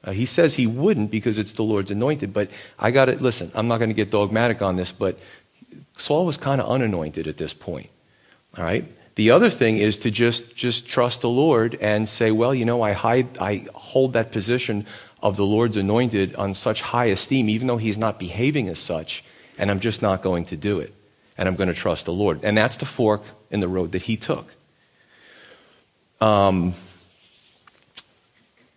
Uh, 0.03 0.13
he 0.13 0.25
says 0.25 0.55
he 0.55 0.67
wouldn't 0.67 1.11
because 1.11 1.37
it's 1.37 1.53
the 1.53 1.63
Lord's 1.63 1.91
anointed, 1.91 2.33
but 2.33 2.51
I 2.79 2.91
got 2.91 3.07
to 3.07 3.17
listen, 3.17 3.51
I'm 3.55 3.69
not 3.69 3.79
going 3.79 3.91
to 3.91 3.95
get 3.95 4.11
dogmatic 4.11 4.63
on 4.63 4.77
this, 4.77 4.93
but 4.93 5.19
Saul 5.97 6.25
was 6.25 6.39
kind 6.39 6.61
of 6.61 6.71
unanointed 6.71 7.27
at 7.27 7.37
this 7.37 7.53
point. 7.53 7.91
All 8.57 8.65
right? 8.65 8.87
The 9.17 9.31
other 9.31 9.51
thing 9.51 9.79
is 9.79 9.99
to 9.99 10.11
just, 10.11 10.55
just 10.55 10.87
trust 10.87 11.23
the 11.23 11.29
Lord 11.29 11.77
and 11.81 12.09
say, 12.09 12.31
well, 12.31 12.55
you 12.55 12.65
know, 12.65 12.83
I, 12.83 12.93
hide, 12.93 13.39
I 13.39 13.67
hold 13.75 14.13
that 14.13 14.31
position 14.31 14.87
of 15.27 15.37
the 15.37 15.45
Lord's 15.45 15.77
anointed 15.77 16.37
on 16.37 16.55
such 16.55 16.83
high 16.83 17.07
esteem, 17.07 17.49
even 17.49 17.67
though 17.67 17.79
he's 17.79 17.99
not 17.99 18.17
behaving 18.17 18.69
as 18.69 18.79
such, 18.79 19.25
and 19.59 19.73
I'm 19.73 19.81
just 19.81 20.01
not 20.01 20.23
going 20.23 20.45
to 20.47 20.57
do 20.57 20.79
it. 20.79 20.95
And 21.37 21.49
I'm 21.49 21.57
going 21.57 21.69
to 21.69 21.75
trust 21.75 22.05
the 22.05 22.13
Lord. 22.13 22.45
And 22.45 22.57
that's 22.57 22.77
the 22.77 22.85
fork 22.85 23.23
in 23.51 23.59
the 23.59 23.67
road 23.67 23.91
that 23.93 24.03
he 24.03 24.17
took. 24.17 24.55
Um, 26.21 26.75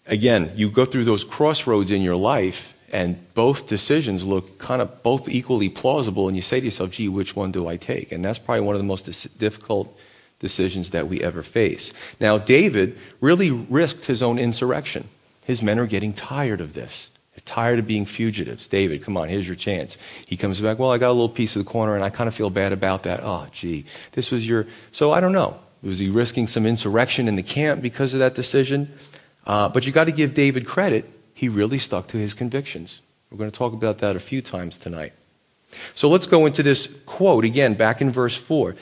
again, 0.07 0.51
you 0.55 0.71
go 0.71 0.85
through 0.85 1.03
those 1.03 1.23
crossroads 1.23 1.91
in 1.91 2.01
your 2.01 2.15
life, 2.15 2.73
and 2.91 3.21
both 3.35 3.67
decisions 3.67 4.23
look 4.23 4.57
kind 4.57 4.81
of 4.81 5.03
both 5.03 5.29
equally 5.29 5.69
plausible, 5.69 6.27
and 6.27 6.35
you 6.35 6.41
say 6.41 6.59
to 6.59 6.65
yourself, 6.65 6.89
gee, 6.89 7.09
which 7.09 7.35
one 7.35 7.51
do 7.51 7.67
I 7.67 7.77
take? 7.77 8.11
And 8.11 8.25
that's 8.25 8.39
probably 8.39 8.61
one 8.61 8.73
of 8.73 8.81
the 8.81 8.87
most 8.87 9.37
difficult 9.37 9.95
decisions 10.39 10.89
that 10.89 11.07
we 11.07 11.21
ever 11.21 11.43
face. 11.43 11.93
Now, 12.19 12.39
David 12.39 12.97
really 13.21 13.51
risked 13.51 14.07
his 14.07 14.23
own 14.23 14.39
insurrection. 14.39 15.07
His 15.49 15.63
men 15.63 15.79
are 15.79 15.87
getting 15.87 16.13
tired 16.13 16.61
of 16.61 16.73
this. 16.73 17.09
They're 17.33 17.41
tired 17.43 17.79
of 17.79 17.87
being 17.87 18.05
fugitives. 18.05 18.67
David, 18.67 19.03
come 19.03 19.17
on, 19.17 19.29
here's 19.29 19.47
your 19.47 19.55
chance. 19.55 19.97
He 20.27 20.37
comes 20.37 20.61
back, 20.61 20.77
well, 20.77 20.91
I 20.91 20.99
got 20.99 21.09
a 21.09 21.13
little 21.13 21.27
piece 21.27 21.55
of 21.55 21.65
the 21.65 21.67
corner, 21.67 21.95
and 21.95 22.03
I 22.03 22.11
kind 22.11 22.27
of 22.27 22.35
feel 22.35 22.51
bad 22.51 22.71
about 22.71 23.01
that. 23.01 23.21
Oh, 23.23 23.47
gee, 23.51 23.87
this 24.11 24.29
was 24.29 24.47
your. 24.47 24.67
So 24.91 25.11
I 25.11 25.19
don't 25.19 25.31
know. 25.31 25.57
Was 25.81 25.97
he 25.97 26.07
risking 26.07 26.45
some 26.45 26.67
insurrection 26.67 27.27
in 27.27 27.35
the 27.35 27.41
camp 27.41 27.81
because 27.81 28.13
of 28.13 28.19
that 28.19 28.35
decision? 28.35 28.93
Uh, 29.47 29.67
but 29.69 29.87
you 29.87 29.91
got 29.91 30.03
to 30.03 30.11
give 30.11 30.35
David 30.35 30.67
credit 30.67 31.11
he 31.33 31.49
really 31.49 31.79
stuck 31.79 32.05
to 32.09 32.17
his 32.17 32.35
convictions. 32.35 33.01
We're 33.31 33.39
going 33.39 33.49
to 33.49 33.57
talk 33.57 33.73
about 33.73 33.97
that 33.99 34.15
a 34.15 34.19
few 34.19 34.43
times 34.43 34.77
tonight. 34.77 35.13
So 35.95 36.09
let's 36.09 36.27
go 36.27 36.45
into 36.45 36.61
this 36.61 36.95
quote 37.07 37.43
again, 37.43 37.73
back 37.73 38.01
in 38.01 38.11
verse 38.11 38.37
4. 38.37 38.75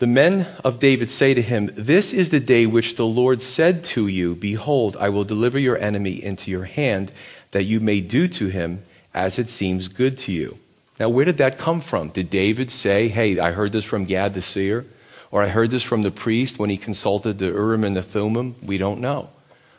The 0.00 0.06
men 0.06 0.48
of 0.64 0.78
David 0.78 1.10
say 1.10 1.34
to 1.34 1.42
him, 1.42 1.70
This 1.74 2.14
is 2.14 2.30
the 2.30 2.40
day 2.40 2.64
which 2.64 2.96
the 2.96 3.04
Lord 3.04 3.42
said 3.42 3.84
to 3.84 4.06
you, 4.06 4.34
Behold, 4.34 4.96
I 4.98 5.10
will 5.10 5.24
deliver 5.24 5.58
your 5.58 5.76
enemy 5.76 6.24
into 6.24 6.50
your 6.50 6.64
hand, 6.64 7.12
that 7.50 7.64
you 7.64 7.80
may 7.80 8.00
do 8.00 8.26
to 8.28 8.46
him 8.46 8.82
as 9.12 9.38
it 9.38 9.50
seems 9.50 9.88
good 9.88 10.16
to 10.20 10.32
you. 10.32 10.58
Now, 10.98 11.10
where 11.10 11.26
did 11.26 11.36
that 11.36 11.58
come 11.58 11.82
from? 11.82 12.08
Did 12.08 12.30
David 12.30 12.70
say, 12.70 13.08
Hey, 13.08 13.38
I 13.38 13.50
heard 13.50 13.72
this 13.72 13.84
from 13.84 14.06
Gad 14.06 14.32
the 14.32 14.40
seer? 14.40 14.86
Or 15.30 15.42
I 15.42 15.48
heard 15.48 15.70
this 15.70 15.82
from 15.82 16.00
the 16.00 16.10
priest 16.10 16.58
when 16.58 16.70
he 16.70 16.78
consulted 16.78 17.38
the 17.38 17.48
Urim 17.48 17.84
and 17.84 17.94
the 17.94 18.02
Thummim? 18.02 18.54
We 18.62 18.78
don't 18.78 19.02
know. 19.02 19.28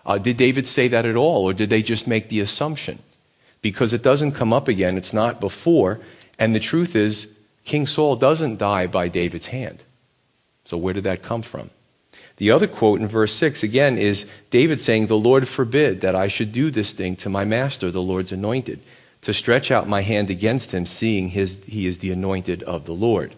Uh, 0.06 0.20
did 0.20 0.38
David 0.38 0.68
say 0.68 0.88
that 0.88 1.08
at 1.08 1.16
all, 1.16 1.46
or 1.46 1.54
did 1.54 1.72
they 1.72 1.82
just 1.82 2.06
make 2.06 2.30
the 2.30 2.42
assumption? 2.42 3.00
Because 3.63 3.92
it 3.92 4.04
doesn't 4.04 4.34
come 4.34 4.54
up 4.54 4.68
again, 4.68 4.98
it's 4.98 5.13
not 5.13 5.40
before, 5.40 6.00
and 6.38 6.54
the 6.54 6.60
truth 6.60 6.96
is, 6.96 7.25
King 7.66 7.88
Saul 7.88 8.16
doesn't 8.18 8.60
die 8.60 8.86
by 8.86 9.08
David's 9.08 9.48
hand. 9.48 9.84
So 10.65 10.77
where 10.77 10.94
did 10.94 11.03
that 11.06 11.22
come 11.22 11.41
from? 11.41 11.70
The 12.38 12.51
other 12.51 12.68
quote 12.68 13.01
in 13.01 13.08
verse 13.08 13.34
6 13.34 13.63
again 13.63 13.98
is 13.98 14.25
David 14.50 14.82
saying, 14.82 15.08
The 15.08 15.18
Lord 15.18 15.48
forbid 15.48 16.01
that 16.01 16.15
I 16.15 16.27
should 16.27 16.51
do 16.51 16.72
this 16.72 16.91
thing 16.91 17.15
to 17.18 17.30
my 17.30 17.46
master, 17.46 17.91
the 17.91 18.01
Lord's 18.01 18.32
anointed, 18.32 18.80
to 19.22 19.34
stretch 19.34 19.70
out 19.70 19.88
my 19.88 20.01
hand 20.01 20.30
against 20.30 20.72
him, 20.72 20.86
seeing 20.86 21.30
his, 21.30 21.63
he 21.65 21.86
is 21.86 22.00
the 22.00 22.12
anointed 22.12 22.63
of 22.63 22.86
the 22.86 22.94
Lord. 22.94 23.36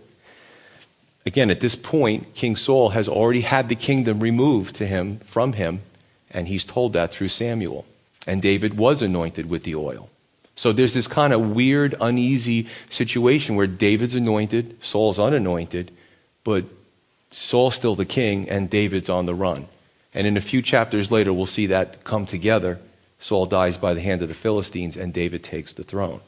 Again, 1.26 1.50
at 1.50 1.60
this 1.60 1.76
point, 1.76 2.34
King 2.36 2.56
Saul 2.56 2.90
has 2.90 3.08
already 3.08 3.42
had 3.42 3.70
the 3.70 3.76
kingdom 3.76 4.20
removed 4.20 4.76
to 4.76 4.86
him 4.86 5.20
from 5.20 5.54
him 5.54 5.82
and 6.34 6.48
he's 6.48 6.64
told 6.64 6.94
that 6.94 7.14
through 7.14 7.30
Samuel. 7.30 7.86
and 8.26 8.42
David 8.42 8.78
was 8.78 9.02
anointed 9.02 9.50
with 9.50 9.64
the 9.64 9.76
oil. 9.76 10.10
So 10.56 10.72
there's 10.72 10.94
this 10.94 11.08
kind 11.08 11.34
of 11.34 11.52
weird, 11.52 11.94
uneasy 12.00 12.68
situation 12.90 13.56
where 13.56 13.68
David's 13.68 14.16
anointed, 14.16 14.78
Saul's 14.82 15.20
unanointed, 15.20 15.92
but 16.46 16.64
Saul's 17.34 17.76
still 17.76 17.96
the 17.96 18.06
king 18.06 18.50
and 18.50 18.70
David's 18.70 19.10
on 19.10 19.26
the 19.26 19.34
run. 19.34 19.68
And 20.14 20.28
in 20.28 20.38
a 20.38 20.42
few 20.42 20.62
chapters 20.62 21.12
later, 21.12 21.34
we'll 21.34 21.46
see 21.48 21.68
that 21.68 22.04
come 22.04 22.26
together. 22.26 22.80
Saul 23.20 23.46
dies 23.46 23.78
by 23.78 23.94
the 23.94 24.02
hand 24.02 24.22
of 24.22 24.28
the 24.28 24.36
Philistines 24.36 24.96
and 24.96 25.14
David 25.14 25.44
takes 25.44 25.74
the 25.74 25.84
throne. 25.84 26.22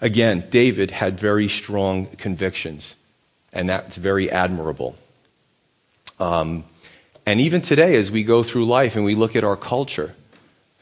Again, 0.00 0.46
David 0.48 0.92
had 0.92 1.18
very 1.18 1.48
strong 1.48 2.06
convictions, 2.06 2.94
and 3.52 3.68
that's 3.68 3.96
very 3.96 4.30
admirable. 4.30 4.96
Um, 6.20 6.64
and 7.26 7.40
even 7.40 7.62
today, 7.62 7.96
as 7.96 8.10
we 8.10 8.22
go 8.22 8.42
through 8.42 8.64
life 8.64 8.96
and 8.96 9.04
we 9.04 9.14
look 9.14 9.34
at 9.34 9.44
our 9.44 9.56
culture, 9.56 10.14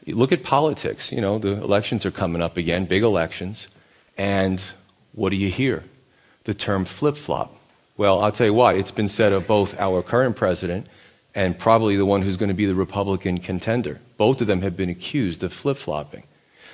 look 0.05 0.31
at 0.31 0.43
politics. 0.43 1.11
You 1.11 1.19
know, 1.19 1.39
the 1.39 1.61
elections 1.61 2.05
are 2.05 2.11
coming 2.11 2.41
up 2.41 2.57
again, 2.57 2.85
big 2.85 3.03
elections. 3.03 3.67
And 4.17 4.63
what 5.13 5.31
do 5.31 5.35
you 5.35 5.49
hear? 5.49 5.83
The 6.43 6.53
term 6.53 6.85
flip 6.85 7.17
flop. 7.17 7.57
Well, 7.97 8.21
I'll 8.21 8.31
tell 8.31 8.45
you 8.45 8.53
what, 8.53 8.75
it's 8.75 8.91
been 8.91 9.09
said 9.09 9.33
of 9.33 9.47
both 9.47 9.77
our 9.79 10.03
current 10.03 10.35
president 10.35 10.85
and 11.33 11.57
probably 11.57 11.97
the 11.97 12.05
one 12.05 12.21
who's 12.21 12.37
going 12.37 12.49
to 12.49 12.55
be 12.55 12.67
the 12.67 12.75
Republican 12.75 13.39
contender. 13.39 13.99
Both 14.17 14.39
of 14.39 14.47
them 14.47 14.61
have 14.61 14.77
been 14.77 14.89
accused 14.89 15.43
of 15.43 15.51
flip 15.51 15.77
flopping. 15.77 16.23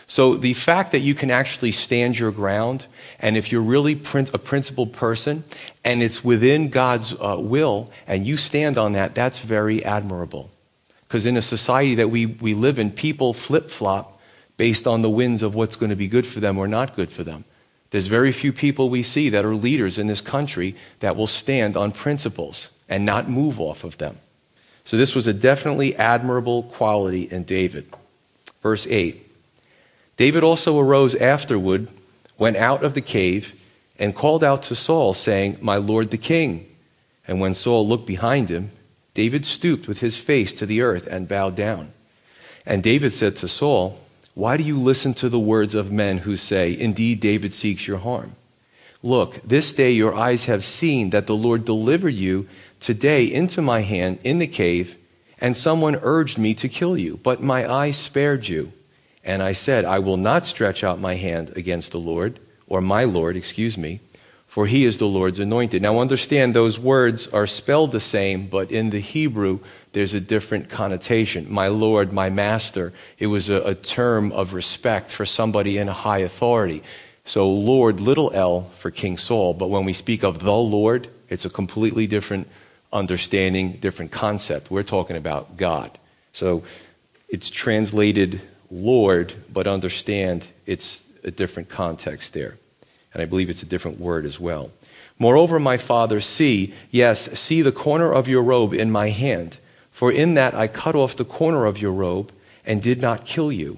So 0.06 0.36
the 0.36 0.54
fact 0.54 0.92
that 0.92 1.00
you 1.00 1.16
can 1.16 1.32
actually 1.32 1.72
stand 1.72 2.20
your 2.20 2.32
ground, 2.32 2.88
and 3.20 3.38
if 3.38 3.52
you're 3.52 3.62
really 3.62 3.94
a 3.94 4.38
principled 4.38 4.92
person, 4.92 5.46
and 5.86 6.04
it's 6.04 6.26
within 6.26 6.70
God's 6.70 7.14
uh, 7.14 7.38
will, 7.40 7.90
and 8.06 8.26
you 8.26 8.36
stand 8.36 8.78
on 8.78 8.92
that, 8.94 9.16
that's 9.16 9.40
very 9.40 9.84
admirable. 9.84 10.52
Because 11.08 11.26
in 11.26 11.38
a 11.38 11.42
society 11.42 11.96
that 11.96 12.10
we, 12.10 12.26
we 12.26 12.54
live 12.54 12.80
in, 12.80 12.92
people 12.92 13.34
flip 13.34 13.70
flop 13.70 14.20
based 14.58 14.88
on 14.88 15.02
the 15.02 15.10
winds 15.10 15.42
of 15.42 15.56
what's 15.56 15.78
going 15.78 15.90
to 15.90 15.96
be 15.96 16.08
good 16.08 16.28
for 16.28 16.42
them 16.42 16.58
or 16.58 16.68
not 16.68 16.98
good 16.98 17.12
for 17.12 17.24
them. 17.24 17.46
There's 17.94 18.08
very 18.08 18.32
few 18.32 18.52
people 18.52 18.90
we 18.90 19.04
see 19.04 19.30
that 19.30 19.46
are 19.46 19.54
leaders 19.54 20.00
in 20.00 20.08
this 20.08 20.20
country 20.20 20.76
that 21.02 21.16
will 21.16 21.28
stand 21.28 21.78
on 21.78 21.92
principles 21.92 22.70
and 22.90 23.06
not 23.06 23.30
move 23.30 23.60
off 23.60 23.84
of 23.84 24.00
them. 24.00 24.18
So 24.84 24.98
this 24.98 25.14
was 25.14 25.28
a 25.28 25.34
definitely 25.34 25.96
admirable 25.96 26.64
quality 26.64 27.30
in 27.30 27.44
David. 27.44 27.94
Verse 28.64 28.88
8 28.90 29.30
David 30.18 30.44
also 30.44 30.80
arose 30.80 31.14
afterward, 31.14 31.88
went 32.40 32.58
out 32.58 32.84
of 32.84 32.96
the 32.96 33.02
cave, 33.02 33.62
and 34.00 34.16
called 34.16 34.44
out 34.44 34.64
to 34.64 34.76
Saul, 34.76 35.14
saying, 35.14 35.60
My 35.62 35.76
lord 35.76 36.10
the 36.10 36.18
king. 36.18 36.66
And 37.28 37.40
when 37.40 37.54
Saul 37.54 37.88
looked 37.88 38.08
behind 38.08 38.50
him, 38.50 38.72
David 39.14 39.46
stooped 39.46 39.88
with 39.88 40.00
his 40.00 40.18
face 40.18 40.52
to 40.56 40.66
the 40.66 40.82
earth 40.82 41.06
and 41.06 41.28
bowed 41.28 41.56
down. 41.56 41.94
And 42.66 42.82
David 42.82 43.14
said 43.14 43.36
to 43.36 43.48
Saul, 43.48 44.00
Why 44.36 44.58
do 44.58 44.64
you 44.64 44.78
listen 44.78 45.14
to 45.16 45.30
the 45.30 45.40
words 45.40 45.76
of 45.76 45.92
men 45.92 46.20
who 46.20 46.38
say, 46.38 46.78
Indeed, 46.78 47.20
David 47.20 47.54
seeks 47.54 47.88
your 47.88 48.00
harm? 48.00 48.36
Look, 49.04 49.40
this 49.44 49.74
day 49.74 49.92
your 49.92 50.16
eyes 50.16 50.46
have 50.46 50.64
seen 50.64 51.12
that 51.12 51.28
the 51.28 51.36
Lord 51.36 51.66
delivered 51.66 52.16
you 52.16 52.48
today 52.80 53.26
into 53.26 53.62
my 53.62 53.82
hand 53.82 54.20
in 54.24 54.40
the 54.40 54.48
cave, 54.48 54.98
and 55.40 55.56
someone 55.56 56.00
urged 56.02 56.38
me 56.38 56.54
to 56.56 56.70
kill 56.70 56.98
you, 56.98 57.20
but 57.22 57.44
my 57.44 57.72
eyes 57.72 57.98
spared 57.98 58.48
you. 58.48 58.72
And 59.24 59.44
I 59.44 59.54
said, 59.54 59.86
I 59.86 60.00
will 60.00 60.18
not 60.18 60.46
stretch 60.46 60.84
out 60.84 61.00
my 61.00 61.16
hand 61.16 61.52
against 61.56 61.92
the 61.92 62.00
Lord, 62.00 62.40
or 62.68 62.82
my 62.82 63.04
Lord, 63.04 63.38
excuse 63.38 63.78
me 63.78 64.00
for 64.54 64.68
he 64.68 64.86
is 64.86 65.00
the 65.00 65.08
Lord's 65.08 65.40
anointed. 65.40 65.82
Now 65.82 65.98
understand 65.98 66.54
those 66.54 66.78
words 66.78 67.28
are 67.30 67.48
spelled 67.48 67.92
the 67.92 68.00
same, 68.00 68.46
but 68.46 68.70
in 68.70 68.92
the 68.92 69.00
Hebrew, 69.00 69.62
there's 69.94 70.14
a 70.16 70.20
different 70.20 70.70
connotation. 70.70 71.46
My 71.50 71.68
Lord, 71.68 72.12
my 72.12 72.30
Master. 72.30 72.92
It 73.20 73.28
was 73.28 73.50
a, 73.50 73.62
a, 73.62 73.76
term 73.76 74.32
of 74.32 74.54
respect 74.54 75.12
for 75.12 75.26
somebody 75.26 75.78
in 75.78 75.88
a 75.88 75.94
high 75.94 76.20
authority. 76.20 76.84
So, 77.26 77.50
Lord, 77.50 78.02
little 78.02 78.32
l 78.34 78.70
for 78.80 78.92
King 78.92 79.18
Saul, 79.18 79.54
but 79.54 79.70
when 79.70 79.86
we 79.86 79.94
speak 79.94 80.24
of 80.24 80.40
the 80.40 80.52
Lord, 80.52 81.08
it's 81.30 81.46
a 81.46 81.50
completely 81.50 82.08
different 82.08 82.48
understanding, 82.92 83.74
different 83.74 84.12
concept. 84.12 84.70
We're 84.70 84.84
talking 84.84 85.16
about 85.16 85.58
God. 85.58 85.98
So, 86.34 86.64
it's 87.30 87.50
translated 87.50 88.42
Lord, 88.72 89.36
but 89.52 89.68
understand 89.68 90.48
it's 90.66 91.04
a 91.24 91.30
different 91.30 91.70
context 91.70 92.34
there. 92.34 92.58
And 93.14 93.22
I 93.22 93.26
believe 93.26 93.52
it's 93.52 93.62
a 93.62 93.68
different 93.68 94.00
word 94.00 94.26
as 94.26 94.40
well. 94.40 94.72
Moreover, 95.20 95.60
my 95.60 95.78
father, 95.78 96.20
see, 96.20 96.74
yes, 96.90 97.40
see 97.40 97.62
the 97.62 97.72
corner 97.72 98.12
of 98.12 98.28
your 98.28 98.42
robe 98.42 98.74
in 98.74 98.90
my 98.90 99.10
hand. 99.10 99.60
For 99.94 100.12
in 100.12 100.34
that 100.34 100.54
I 100.56 100.68
cut 100.68 100.96
off 100.96 101.16
the 101.16 101.24
corner 101.24 101.66
of 101.66 101.80
your 101.80 101.94
robe 101.94 102.34
and 102.66 102.82
did 102.82 103.00
not 103.00 103.26
kill 103.26 103.52
you. 103.52 103.78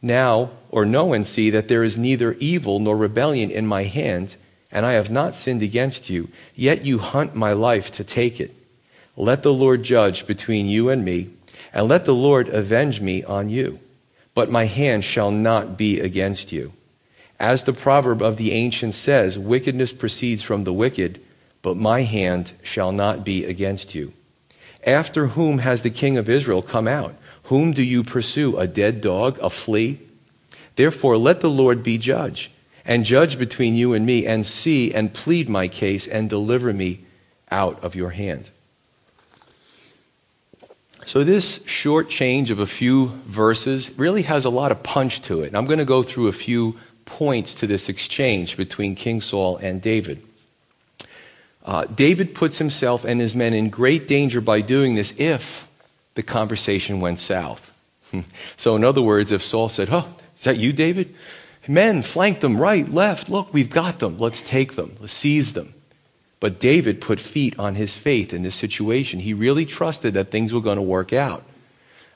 Now, 0.00 0.52
or 0.70 0.86
know 0.86 1.12
and 1.12 1.26
see 1.26 1.50
that 1.50 1.68
there 1.68 1.82
is 1.82 1.98
neither 1.98 2.34
evil 2.34 2.78
nor 2.78 2.96
rebellion 2.96 3.50
in 3.50 3.66
my 3.66 3.82
hand, 3.82 4.36
and 4.70 4.86
I 4.86 4.92
have 4.92 5.10
not 5.10 5.34
sinned 5.34 5.62
against 5.62 6.08
you, 6.08 6.28
yet 6.54 6.84
you 6.84 6.98
hunt 6.98 7.34
my 7.34 7.52
life 7.52 7.90
to 7.92 8.04
take 8.04 8.40
it. 8.40 8.54
Let 9.16 9.42
the 9.42 9.52
Lord 9.52 9.82
judge 9.82 10.26
between 10.26 10.66
you 10.66 10.88
and 10.88 11.04
me, 11.04 11.30
and 11.72 11.88
let 11.88 12.04
the 12.04 12.14
Lord 12.14 12.48
avenge 12.48 13.00
me 13.00 13.24
on 13.24 13.48
you. 13.48 13.80
But 14.34 14.50
my 14.50 14.66
hand 14.66 15.04
shall 15.04 15.30
not 15.30 15.76
be 15.76 15.98
against 15.98 16.52
you. 16.52 16.74
As 17.40 17.64
the 17.64 17.72
proverb 17.72 18.22
of 18.22 18.36
the 18.36 18.52
ancient 18.52 18.94
says, 18.94 19.38
wickedness 19.38 19.92
proceeds 19.92 20.42
from 20.42 20.64
the 20.64 20.72
wicked, 20.72 21.20
but 21.62 21.76
my 21.76 22.02
hand 22.02 22.52
shall 22.62 22.92
not 22.92 23.24
be 23.24 23.44
against 23.44 23.94
you. 23.94 24.12
After 24.86 25.26
whom 25.28 25.58
has 25.58 25.82
the 25.82 25.90
king 25.90 26.16
of 26.16 26.28
Israel 26.28 26.62
come 26.62 26.86
out? 26.86 27.16
Whom 27.44 27.72
do 27.72 27.82
you 27.82 28.04
pursue? 28.04 28.56
A 28.56 28.68
dead 28.68 29.00
dog? 29.00 29.38
A 29.42 29.50
flea? 29.50 30.00
Therefore, 30.76 31.18
let 31.18 31.40
the 31.40 31.50
Lord 31.50 31.82
be 31.82 31.98
judge, 31.98 32.50
and 32.84 33.04
judge 33.04 33.38
between 33.38 33.74
you 33.74 33.94
and 33.94 34.06
me, 34.06 34.26
and 34.26 34.46
see 34.46 34.94
and 34.94 35.12
plead 35.12 35.48
my 35.48 35.68
case, 35.68 36.06
and 36.06 36.30
deliver 36.30 36.72
me 36.72 37.00
out 37.50 37.82
of 37.82 37.94
your 37.94 38.10
hand. 38.10 38.50
So, 41.04 41.22
this 41.22 41.60
short 41.66 42.10
change 42.10 42.50
of 42.50 42.58
a 42.58 42.66
few 42.66 43.08
verses 43.24 43.96
really 43.96 44.22
has 44.22 44.44
a 44.44 44.50
lot 44.50 44.72
of 44.72 44.82
punch 44.82 45.22
to 45.22 45.42
it. 45.42 45.48
And 45.48 45.56
I'm 45.56 45.66
going 45.66 45.78
to 45.78 45.84
go 45.84 46.02
through 46.02 46.26
a 46.26 46.32
few 46.32 46.76
points 47.04 47.54
to 47.56 47.66
this 47.66 47.88
exchange 47.88 48.56
between 48.56 48.96
King 48.96 49.20
Saul 49.20 49.56
and 49.58 49.80
David. 49.80 50.25
Uh, 51.66 51.84
David 51.84 52.34
puts 52.34 52.58
himself 52.58 53.04
and 53.04 53.20
his 53.20 53.34
men 53.34 53.52
in 53.52 53.68
great 53.68 54.06
danger 54.06 54.40
by 54.40 54.60
doing 54.60 54.94
this 54.94 55.12
if 55.18 55.68
the 56.14 56.22
conversation 56.22 57.00
went 57.00 57.18
south. 57.18 57.72
so, 58.56 58.76
in 58.76 58.84
other 58.84 59.02
words, 59.02 59.32
if 59.32 59.42
Saul 59.42 59.68
said, 59.68 59.88
Oh, 59.90 60.06
is 60.38 60.44
that 60.44 60.58
you, 60.58 60.72
David? 60.72 61.14
Men, 61.68 62.02
flank 62.02 62.40
them 62.40 62.56
right, 62.56 62.88
left. 62.88 63.28
Look, 63.28 63.52
we've 63.52 63.68
got 63.68 63.98
them. 63.98 64.18
Let's 64.18 64.40
take 64.40 64.76
them. 64.76 64.96
Let's 65.00 65.12
seize 65.12 65.52
them. 65.54 65.74
But 66.38 66.60
David 66.60 67.00
put 67.00 67.18
feet 67.18 67.58
on 67.58 67.74
his 67.74 67.94
faith 67.94 68.32
in 68.32 68.42
this 68.42 68.54
situation. 68.54 69.18
He 69.18 69.34
really 69.34 69.66
trusted 69.66 70.14
that 70.14 70.30
things 70.30 70.54
were 70.54 70.60
going 70.60 70.76
to 70.76 70.82
work 70.82 71.12
out. 71.12 71.42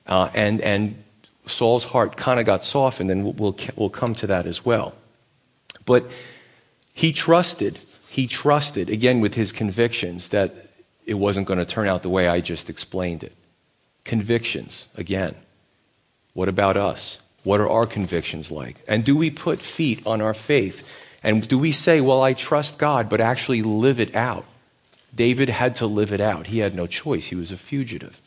Uh, 0.06 0.30
and, 0.34 0.60
and 0.60 1.02
Saul's 1.46 1.84
heart 1.84 2.16
kind 2.16 2.38
of 2.38 2.46
got 2.46 2.64
softened, 2.64 3.10
and 3.10 3.24
we'll, 3.24 3.56
we'll 3.74 3.90
come 3.90 4.14
to 4.16 4.28
that 4.28 4.46
as 4.46 4.64
well. 4.64 4.94
But 5.84 6.04
he 6.92 7.12
trusted, 7.12 7.78
he 8.20 8.26
trusted, 8.26 8.90
again 8.90 9.20
with 9.20 9.32
his 9.32 9.50
convictions, 9.50 10.28
that 10.28 10.54
it 11.06 11.14
wasn't 11.14 11.46
going 11.46 11.58
to 11.58 11.64
turn 11.64 11.88
out 11.88 12.02
the 12.02 12.10
way 12.10 12.28
I 12.28 12.42
just 12.42 12.68
explained 12.68 13.24
it. 13.24 13.32
Convictions, 14.04 14.88
again. 14.94 15.34
What 16.34 16.50
about 16.50 16.76
us? 16.76 17.20
What 17.44 17.60
are 17.60 17.68
our 17.70 17.86
convictions 17.86 18.50
like? 18.50 18.76
And 18.86 19.04
do 19.04 19.16
we 19.16 19.30
put 19.30 19.60
feet 19.60 20.06
on 20.06 20.20
our 20.20 20.34
faith? 20.34 20.86
And 21.22 21.48
do 21.48 21.58
we 21.58 21.72
say, 21.72 22.02
well, 22.02 22.20
I 22.20 22.34
trust 22.34 22.76
God, 22.76 23.08
but 23.08 23.22
actually 23.22 23.62
live 23.62 23.98
it 23.98 24.14
out? 24.14 24.44
David 25.14 25.48
had 25.48 25.76
to 25.76 25.86
live 25.86 26.12
it 26.12 26.20
out. 26.20 26.48
He 26.48 26.58
had 26.58 26.74
no 26.74 26.86
choice. 26.86 27.26
He 27.26 27.36
was 27.36 27.50
a 27.50 27.56
fugitive 27.56 28.20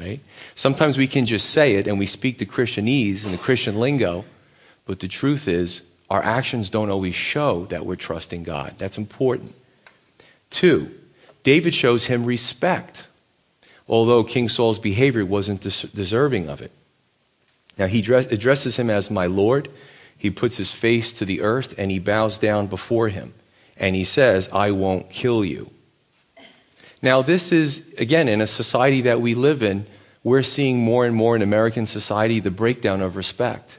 right? 0.00 0.20
Sometimes 0.54 0.96
we 0.96 1.06
can 1.06 1.26
just 1.26 1.50
say 1.50 1.74
it 1.74 1.86
and 1.86 1.98
we 1.98 2.06
speak 2.06 2.38
the 2.38 2.46
Christianese 2.46 3.24
and 3.24 3.34
the 3.34 3.38
Christian 3.38 3.78
lingo, 3.78 4.24
but 4.86 5.00
the 5.00 5.08
truth 5.08 5.48
is 5.48 5.82
our 6.12 6.22
actions 6.22 6.68
don't 6.68 6.90
always 6.90 7.14
show 7.14 7.64
that 7.70 7.86
we're 7.86 7.96
trusting 7.96 8.42
God. 8.42 8.74
That's 8.76 8.98
important. 8.98 9.54
Two, 10.50 10.94
David 11.42 11.74
shows 11.74 12.04
him 12.04 12.26
respect, 12.26 13.06
although 13.88 14.22
King 14.22 14.50
Saul's 14.50 14.78
behavior 14.78 15.24
wasn't 15.24 15.62
des- 15.62 15.86
deserving 15.86 16.50
of 16.50 16.60
it. 16.60 16.70
Now, 17.78 17.86
he 17.86 18.02
dress- 18.02 18.26
addresses 18.26 18.76
him 18.76 18.90
as 18.90 19.10
my 19.10 19.24
Lord. 19.24 19.70
He 20.18 20.28
puts 20.28 20.58
his 20.58 20.70
face 20.70 21.14
to 21.14 21.24
the 21.24 21.40
earth 21.40 21.74
and 21.78 21.90
he 21.90 21.98
bows 21.98 22.36
down 22.36 22.66
before 22.66 23.08
him. 23.08 23.32
And 23.78 23.96
he 23.96 24.04
says, 24.04 24.50
I 24.52 24.70
won't 24.70 25.08
kill 25.08 25.42
you. 25.42 25.70
Now, 27.00 27.22
this 27.22 27.52
is, 27.52 27.90
again, 27.96 28.28
in 28.28 28.42
a 28.42 28.46
society 28.46 29.00
that 29.00 29.22
we 29.22 29.34
live 29.34 29.62
in, 29.62 29.86
we're 30.22 30.42
seeing 30.42 30.78
more 30.78 31.06
and 31.06 31.16
more 31.16 31.34
in 31.34 31.40
American 31.40 31.86
society 31.86 32.38
the 32.38 32.50
breakdown 32.50 33.00
of 33.00 33.16
respect. 33.16 33.78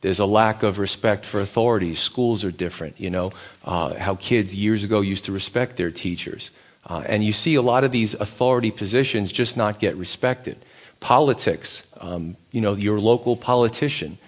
There's 0.00 0.18
a 0.18 0.26
lack 0.26 0.62
of 0.62 0.78
respect 0.78 1.26
for 1.26 1.40
authorities. 1.40 2.00
Schools 2.00 2.44
are 2.44 2.50
different, 2.50 2.98
you 2.98 3.10
know, 3.10 3.32
uh, 3.64 3.94
how 3.94 4.14
kids 4.14 4.54
years 4.54 4.82
ago 4.82 5.00
used 5.02 5.26
to 5.26 5.32
respect 5.32 5.76
their 5.76 5.90
teachers. 5.90 6.50
Uh, 6.86 7.02
and 7.06 7.22
you 7.22 7.32
see 7.32 7.54
a 7.54 7.62
lot 7.62 7.84
of 7.84 7.92
these 7.92 8.14
authority 8.14 8.70
positions 8.70 9.30
just 9.30 9.56
not 9.56 9.78
get 9.78 9.96
respected. 9.96 10.56
Politics, 11.00 11.86
um, 11.98 12.36
you 12.50 12.60
know, 12.60 12.74
your 12.74 12.98
local 12.98 13.36
politician. 13.36 14.18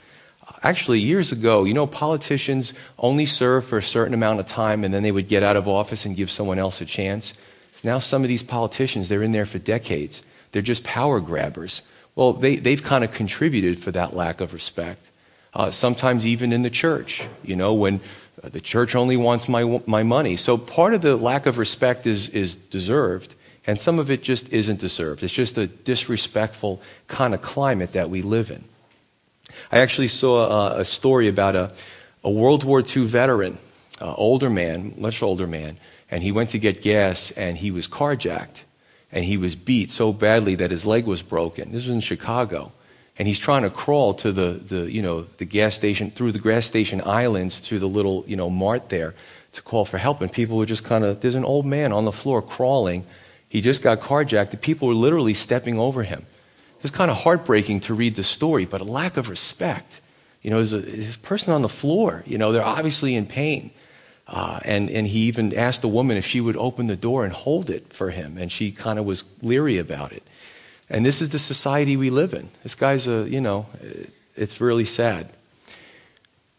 Actually, 0.62 1.00
years 1.00 1.32
ago, 1.32 1.64
you 1.64 1.74
know, 1.74 1.86
politicians 1.86 2.74
only 2.98 3.26
serve 3.26 3.64
for 3.64 3.78
a 3.78 3.82
certain 3.82 4.14
amount 4.14 4.38
of 4.40 4.46
time 4.46 4.84
and 4.84 4.92
then 4.92 5.02
they 5.02 5.10
would 5.10 5.26
get 5.26 5.42
out 5.42 5.56
of 5.56 5.66
office 5.66 6.04
and 6.04 6.14
give 6.16 6.30
someone 6.30 6.58
else 6.58 6.80
a 6.80 6.84
chance. 6.84 7.32
Now, 7.82 7.98
some 7.98 8.22
of 8.22 8.28
these 8.28 8.42
politicians, 8.42 9.08
they're 9.08 9.22
in 9.22 9.32
there 9.32 9.46
for 9.46 9.58
decades. 9.58 10.22
They're 10.52 10.62
just 10.62 10.84
power 10.84 11.18
grabbers. 11.20 11.82
Well, 12.14 12.34
they, 12.34 12.56
they've 12.56 12.82
kind 12.82 13.02
of 13.02 13.12
contributed 13.12 13.82
for 13.82 13.90
that 13.92 14.14
lack 14.14 14.40
of 14.40 14.52
respect. 14.52 15.04
Uh, 15.54 15.70
sometimes 15.70 16.26
even 16.26 16.52
in 16.52 16.62
the 16.62 16.70
church, 16.70 17.22
you 17.42 17.54
know, 17.54 17.74
when 17.74 18.00
uh, 18.42 18.48
the 18.48 18.60
church 18.60 18.94
only 18.94 19.16
wants 19.16 19.48
my, 19.48 19.80
my 19.86 20.02
money. 20.02 20.36
So 20.36 20.56
part 20.56 20.94
of 20.94 21.02
the 21.02 21.16
lack 21.16 21.46
of 21.46 21.58
respect 21.58 22.06
is, 22.06 22.28
is 22.30 22.56
deserved, 22.56 23.34
and 23.66 23.78
some 23.78 23.98
of 23.98 24.10
it 24.10 24.22
just 24.22 24.50
isn't 24.52 24.80
deserved. 24.80 25.22
It's 25.22 25.32
just 25.32 25.58
a 25.58 25.66
disrespectful 25.66 26.80
kind 27.06 27.34
of 27.34 27.42
climate 27.42 27.92
that 27.92 28.08
we 28.08 28.22
live 28.22 28.50
in. 28.50 28.64
I 29.70 29.78
actually 29.78 30.08
saw 30.08 30.74
a, 30.74 30.80
a 30.80 30.84
story 30.84 31.28
about 31.28 31.54
a, 31.54 31.72
a 32.24 32.30
World 32.30 32.64
War 32.64 32.80
II 32.80 33.04
veteran, 33.04 33.58
uh, 34.00 34.14
older 34.14 34.48
man, 34.48 34.94
much 34.96 35.22
older 35.22 35.46
man, 35.46 35.76
and 36.10 36.22
he 36.22 36.32
went 36.32 36.50
to 36.50 36.58
get 36.58 36.82
gas 36.82 37.30
and 37.32 37.58
he 37.58 37.70
was 37.70 37.86
carjacked 37.86 38.64
and 39.12 39.24
he 39.24 39.36
was 39.36 39.54
beat 39.54 39.90
so 39.90 40.12
badly 40.12 40.54
that 40.56 40.70
his 40.70 40.86
leg 40.86 41.04
was 41.04 41.22
broken. 41.22 41.70
This 41.70 41.86
was 41.86 41.94
in 41.94 42.00
Chicago. 42.00 42.72
And 43.18 43.28
he's 43.28 43.38
trying 43.38 43.62
to 43.62 43.70
crawl 43.70 44.14
to 44.14 44.32
the, 44.32 44.52
the, 44.52 44.90
you 44.90 45.02
know, 45.02 45.22
the 45.36 45.44
gas 45.44 45.74
station, 45.74 46.10
through 46.10 46.32
the 46.32 46.38
gas 46.38 46.64
station 46.64 47.02
islands 47.04 47.60
to 47.62 47.78
the 47.78 47.88
little, 47.88 48.24
you 48.26 48.36
know, 48.36 48.48
mart 48.48 48.88
there 48.88 49.14
to 49.52 49.62
call 49.62 49.84
for 49.84 49.98
help. 49.98 50.20
And 50.20 50.32
people 50.32 50.56
were 50.56 50.66
just 50.66 50.84
kind 50.84 51.04
of, 51.04 51.20
there's 51.20 51.34
an 51.34 51.44
old 51.44 51.66
man 51.66 51.92
on 51.92 52.04
the 52.04 52.12
floor 52.12 52.40
crawling. 52.40 53.04
He 53.48 53.60
just 53.60 53.82
got 53.82 54.00
carjacked. 54.00 54.50
The 54.50 54.56
people 54.56 54.88
were 54.88 54.94
literally 54.94 55.34
stepping 55.34 55.78
over 55.78 56.04
him. 56.04 56.24
It's 56.80 56.90
kind 56.90 57.10
of 57.10 57.18
heartbreaking 57.18 57.80
to 57.80 57.94
read 57.94 58.16
the 58.16 58.24
story, 58.24 58.64
but 58.64 58.80
a 58.80 58.84
lack 58.84 59.16
of 59.16 59.28
respect. 59.28 60.00
You 60.40 60.50
know, 60.50 60.64
there's 60.64 61.14
a 61.14 61.18
person 61.18 61.52
on 61.52 61.62
the 61.62 61.68
floor. 61.68 62.24
You 62.26 62.38
know, 62.38 62.50
they're 62.50 62.64
obviously 62.64 63.14
in 63.14 63.26
pain. 63.26 63.70
Uh, 64.26 64.58
and, 64.64 64.90
and 64.90 65.06
he 65.06 65.20
even 65.20 65.54
asked 65.54 65.82
the 65.82 65.88
woman 65.88 66.16
if 66.16 66.24
she 66.24 66.40
would 66.40 66.56
open 66.56 66.86
the 66.86 66.96
door 66.96 67.24
and 67.24 67.32
hold 67.32 67.70
it 67.70 67.92
for 67.92 68.10
him. 68.10 68.38
And 68.38 68.50
she 68.50 68.72
kind 68.72 68.98
of 68.98 69.04
was 69.04 69.24
leery 69.42 69.78
about 69.78 70.12
it. 70.12 70.22
And 70.90 71.06
this 71.06 71.22
is 71.22 71.30
the 71.30 71.38
society 71.38 71.96
we 71.96 72.10
live 72.10 72.34
in. 72.34 72.50
This 72.62 72.74
guy's 72.74 73.06
a, 73.06 73.26
you 73.28 73.40
know, 73.40 73.66
it's 74.36 74.60
really 74.60 74.84
sad. 74.84 75.30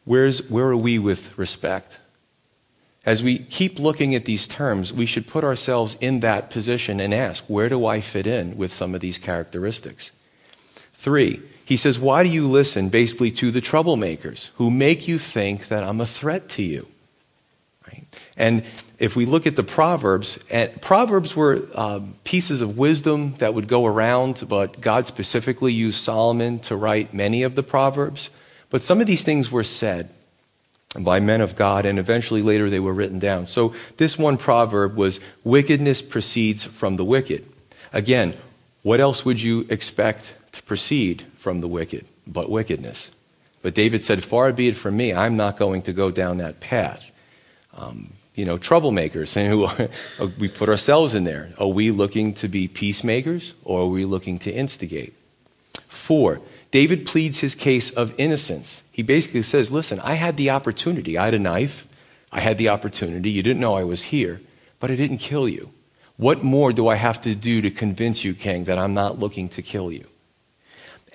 Where's, 0.05 0.49
where 0.49 0.67
are 0.67 0.77
we 0.77 0.99
with 0.99 1.37
respect? 1.37 1.99
As 3.05 3.21
we 3.21 3.39
keep 3.39 3.79
looking 3.79 4.15
at 4.15 4.25
these 4.25 4.47
terms, 4.47 4.93
we 4.93 5.05
should 5.05 5.27
put 5.27 5.43
ourselves 5.43 5.97
in 5.99 6.21
that 6.21 6.49
position 6.49 6.99
and 6.99 7.13
ask, 7.13 7.43
where 7.47 7.69
do 7.69 7.85
I 7.85 8.01
fit 8.01 8.25
in 8.25 8.57
with 8.57 8.73
some 8.73 8.95
of 8.95 9.01
these 9.01 9.17
characteristics? 9.17 10.11
Three, 10.93 11.41
he 11.65 11.77
says, 11.77 11.99
why 11.99 12.23
do 12.23 12.29
you 12.29 12.47
listen 12.47 12.89
basically 12.89 13.31
to 13.31 13.51
the 13.51 13.61
troublemakers 13.61 14.49
who 14.55 14.71
make 14.71 15.07
you 15.07 15.17
think 15.19 15.67
that 15.67 15.83
I'm 15.83 16.01
a 16.01 16.05
threat 16.05 16.49
to 16.49 16.63
you? 16.63 16.87
Right? 17.87 18.05
And 18.37 18.63
if 19.03 19.17
we 19.17 19.25
look 19.25 19.45
at 19.45 19.57
the 19.57 19.65
Proverbs, 19.65 20.39
Proverbs 20.79 21.35
were 21.35 21.67
um, 21.75 22.15
pieces 22.23 22.61
of 22.61 22.77
wisdom 22.77 23.35
that 23.39 23.53
would 23.53 23.67
go 23.67 23.85
around, 23.85 24.45
but 24.47 24.79
God 24.79 25.07
specifically 25.07 25.73
used 25.73 26.01
Solomon 26.01 26.59
to 26.59 26.77
write 26.77 27.13
many 27.13 27.43
of 27.43 27.55
the 27.55 27.63
Proverbs. 27.63 28.29
But 28.69 28.81
some 28.81 29.01
of 29.01 29.05
these 29.05 29.21
things 29.21 29.51
were 29.51 29.65
said 29.65 30.09
by 30.97 31.19
men 31.19 31.41
of 31.41 31.57
God, 31.57 31.85
and 31.85 31.99
eventually 31.99 32.41
later 32.41 32.69
they 32.69 32.79
were 32.79 32.93
written 32.93 33.19
down. 33.19 33.45
So 33.45 33.75
this 33.97 34.17
one 34.17 34.37
proverb 34.37 34.95
was 34.95 35.19
wickedness 35.43 36.01
proceeds 36.01 36.63
from 36.63 36.95
the 36.95 37.03
wicked. 37.03 37.45
Again, 37.91 38.33
what 38.83 39.01
else 39.01 39.25
would 39.25 39.41
you 39.41 39.67
expect 39.69 40.33
to 40.53 40.63
proceed 40.63 41.25
from 41.37 41.59
the 41.59 41.67
wicked 41.67 42.05
but 42.25 42.49
wickedness? 42.49 43.11
But 43.63 43.73
David 43.73 44.01
said, 44.01 44.23
Far 44.23 44.53
be 44.53 44.69
it 44.69 44.77
from 44.77 44.95
me, 44.95 45.13
I'm 45.13 45.35
not 45.35 45.57
going 45.57 45.81
to 45.81 45.91
go 45.91 46.09
down 46.09 46.37
that 46.37 46.61
path. 46.61 47.11
Um, 47.73 48.13
you 48.35 48.45
know, 48.45 48.57
troublemakers, 48.57 49.37
and 49.37 49.49
who 49.49 49.65
uh, 49.65 50.29
we 50.39 50.47
put 50.47 50.69
ourselves 50.69 51.13
in 51.13 51.23
there. 51.23 51.53
Are 51.57 51.67
we 51.67 51.91
looking 51.91 52.33
to 52.35 52.47
be 52.47 52.67
peacemakers 52.67 53.53
or 53.63 53.81
are 53.81 53.87
we 53.87 54.05
looking 54.05 54.39
to 54.39 54.51
instigate? 54.51 55.13
Four, 55.87 56.41
David 56.71 57.05
pleads 57.05 57.39
his 57.39 57.53
case 57.53 57.91
of 57.91 58.13
innocence. 58.17 58.81
He 58.91 59.03
basically 59.03 59.43
says, 59.43 59.71
Listen, 59.71 59.99
I 59.99 60.15
had 60.15 60.37
the 60.37 60.49
opportunity. 60.49 61.17
I 61.17 61.25
had 61.25 61.35
a 61.35 61.39
knife. 61.39 61.87
I 62.31 62.39
had 62.39 62.57
the 62.57 62.69
opportunity. 62.69 63.29
You 63.29 63.43
didn't 63.43 63.61
know 63.61 63.75
I 63.75 63.83
was 63.83 64.01
here, 64.03 64.41
but 64.79 64.89
I 64.89 64.95
didn't 64.95 65.19
kill 65.19 65.47
you. 65.47 65.71
What 66.17 66.43
more 66.43 66.73
do 66.73 66.87
I 66.87 66.95
have 66.95 67.21
to 67.21 67.35
do 67.35 67.61
to 67.61 67.69
convince 67.69 68.23
you, 68.23 68.33
King, 68.33 68.63
that 68.65 68.79
I'm 68.79 68.93
not 68.95 69.19
looking 69.19 69.49
to 69.49 69.61
kill 69.61 69.91
you? 69.91 70.07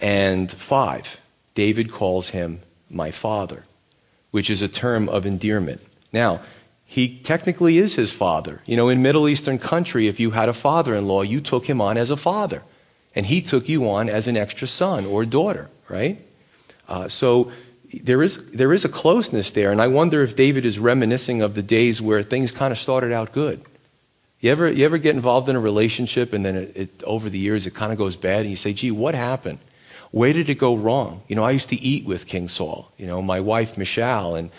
And 0.01 0.51
five, 0.51 1.21
David 1.55 1.91
calls 1.91 2.29
him 2.29 2.61
my 2.89 3.11
father, 3.11 3.65
which 4.31 4.51
is 4.51 4.63
a 4.63 4.69
term 4.69 5.09
of 5.09 5.27
endearment. 5.27 5.81
Now, 6.13 6.41
he 6.91 7.19
technically 7.19 7.77
is 7.77 7.97
his 7.97 8.15
father. 8.15 8.63
You 8.65 8.75
know, 8.75 8.89
in 8.89 9.03
Middle 9.03 9.29
Eastern 9.29 9.59
country, 9.59 10.09
if 10.09 10.19
you 10.19 10.31
had 10.31 10.49
a 10.49 10.55
father 10.55 10.95
in 10.95 11.07
law, 11.07 11.21
you 11.21 11.39
took 11.39 11.67
him 11.67 11.83
on 11.83 11.99
as 11.99 12.09
a 12.09 12.17
father 12.17 12.63
and 13.15 13.27
he 13.27 13.43
took 13.43 13.69
you 13.69 13.91
on 13.91 14.09
as 14.09 14.27
an 14.27 14.39
extra 14.39 14.67
son 14.67 15.05
or 15.05 15.27
daughter, 15.27 15.69
right? 15.91 16.19
Uh, 16.89 17.07
so 17.07 17.53
there 17.93 18.23
is, 18.23 18.51
there 18.53 18.73
is 18.73 18.87
a 18.87 18.89
closeness 18.89 19.51
there, 19.51 19.71
and 19.71 19.83
I 19.83 19.89
wonder 19.89 20.23
if 20.23 20.35
David 20.35 20.65
is 20.65 20.79
reminiscing 20.79 21.43
of 21.43 21.55
the 21.55 21.63
days 21.63 22.01
where 22.01 22.23
things 22.23 22.53
kind 22.53 22.73
of 22.73 22.79
started 22.79 23.13
out 23.13 23.33
good. 23.33 23.61
You 24.41 24.51
ever, 24.51 24.73
you 24.73 24.87
ever 24.87 24.97
get 24.97 25.15
involved 25.15 25.51
in 25.51 25.57
a 25.57 25.61
relationship 25.61 26.33
and 26.33 26.43
then 26.43 26.57
it, 26.57 26.73
it, 26.75 27.03
over 27.05 27.29
the 27.29 27.39
years 27.39 27.67
it 27.67 27.75
kind 27.75 27.93
of 27.93 27.99
goes 27.99 28.17
bad 28.17 28.43
and 28.43 28.51
you 28.51 28.57
say, 28.57 28.73
gee, 28.73 28.93
what 28.93 29.15
happened? 29.15 29.59
Where 30.11 30.33
did 30.33 30.49
it 30.49 30.55
go 30.55 30.75
wrong? 30.75 31.21
You 31.29 31.37
know, 31.37 31.45
I 31.45 31.51
used 31.51 31.69
to 31.69 31.77
eat 31.77 32.07
with 32.07 32.27
King 32.27 32.49
Saul, 32.49 32.91
you 32.97 33.07
know, 33.07 33.21
my 33.21 33.41
wife 33.41 33.77
Michal 33.77 34.37
and, 34.37 34.51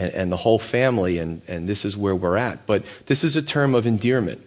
and, 0.00 0.14
and 0.14 0.32
the 0.32 0.36
whole 0.38 0.58
family, 0.58 1.18
and, 1.18 1.42
and 1.46 1.68
this 1.68 1.84
is 1.84 1.96
where 1.96 2.16
we're 2.16 2.38
at. 2.38 2.64
But 2.66 2.84
this 3.06 3.22
is 3.22 3.36
a 3.36 3.42
term 3.42 3.74
of 3.74 3.86
endearment. 3.86 4.40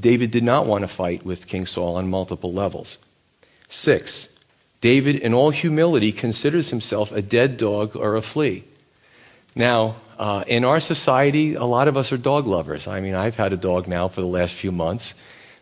David 0.00 0.30
did 0.30 0.42
not 0.42 0.66
want 0.66 0.82
to 0.82 0.88
fight 0.88 1.24
with 1.24 1.46
King 1.46 1.66
Saul 1.66 1.96
on 1.96 2.08
multiple 2.08 2.52
levels. 2.52 2.96
Six, 3.68 4.28
David, 4.80 5.16
in 5.16 5.34
all 5.34 5.50
humility, 5.50 6.12
considers 6.12 6.70
himself 6.70 7.12
a 7.12 7.20
dead 7.20 7.58
dog 7.58 7.94
or 7.94 8.16
a 8.16 8.22
flea. 8.22 8.64
Now, 9.54 9.96
uh, 10.18 10.44
in 10.46 10.64
our 10.64 10.80
society, 10.80 11.54
a 11.54 11.64
lot 11.64 11.86
of 11.86 11.96
us 11.96 12.10
are 12.12 12.16
dog 12.16 12.46
lovers. 12.46 12.88
I 12.88 13.00
mean, 13.00 13.14
I've 13.14 13.36
had 13.36 13.52
a 13.52 13.58
dog 13.58 13.86
now 13.86 14.08
for 14.08 14.22
the 14.22 14.26
last 14.26 14.54
few 14.54 14.72
months. 14.72 15.14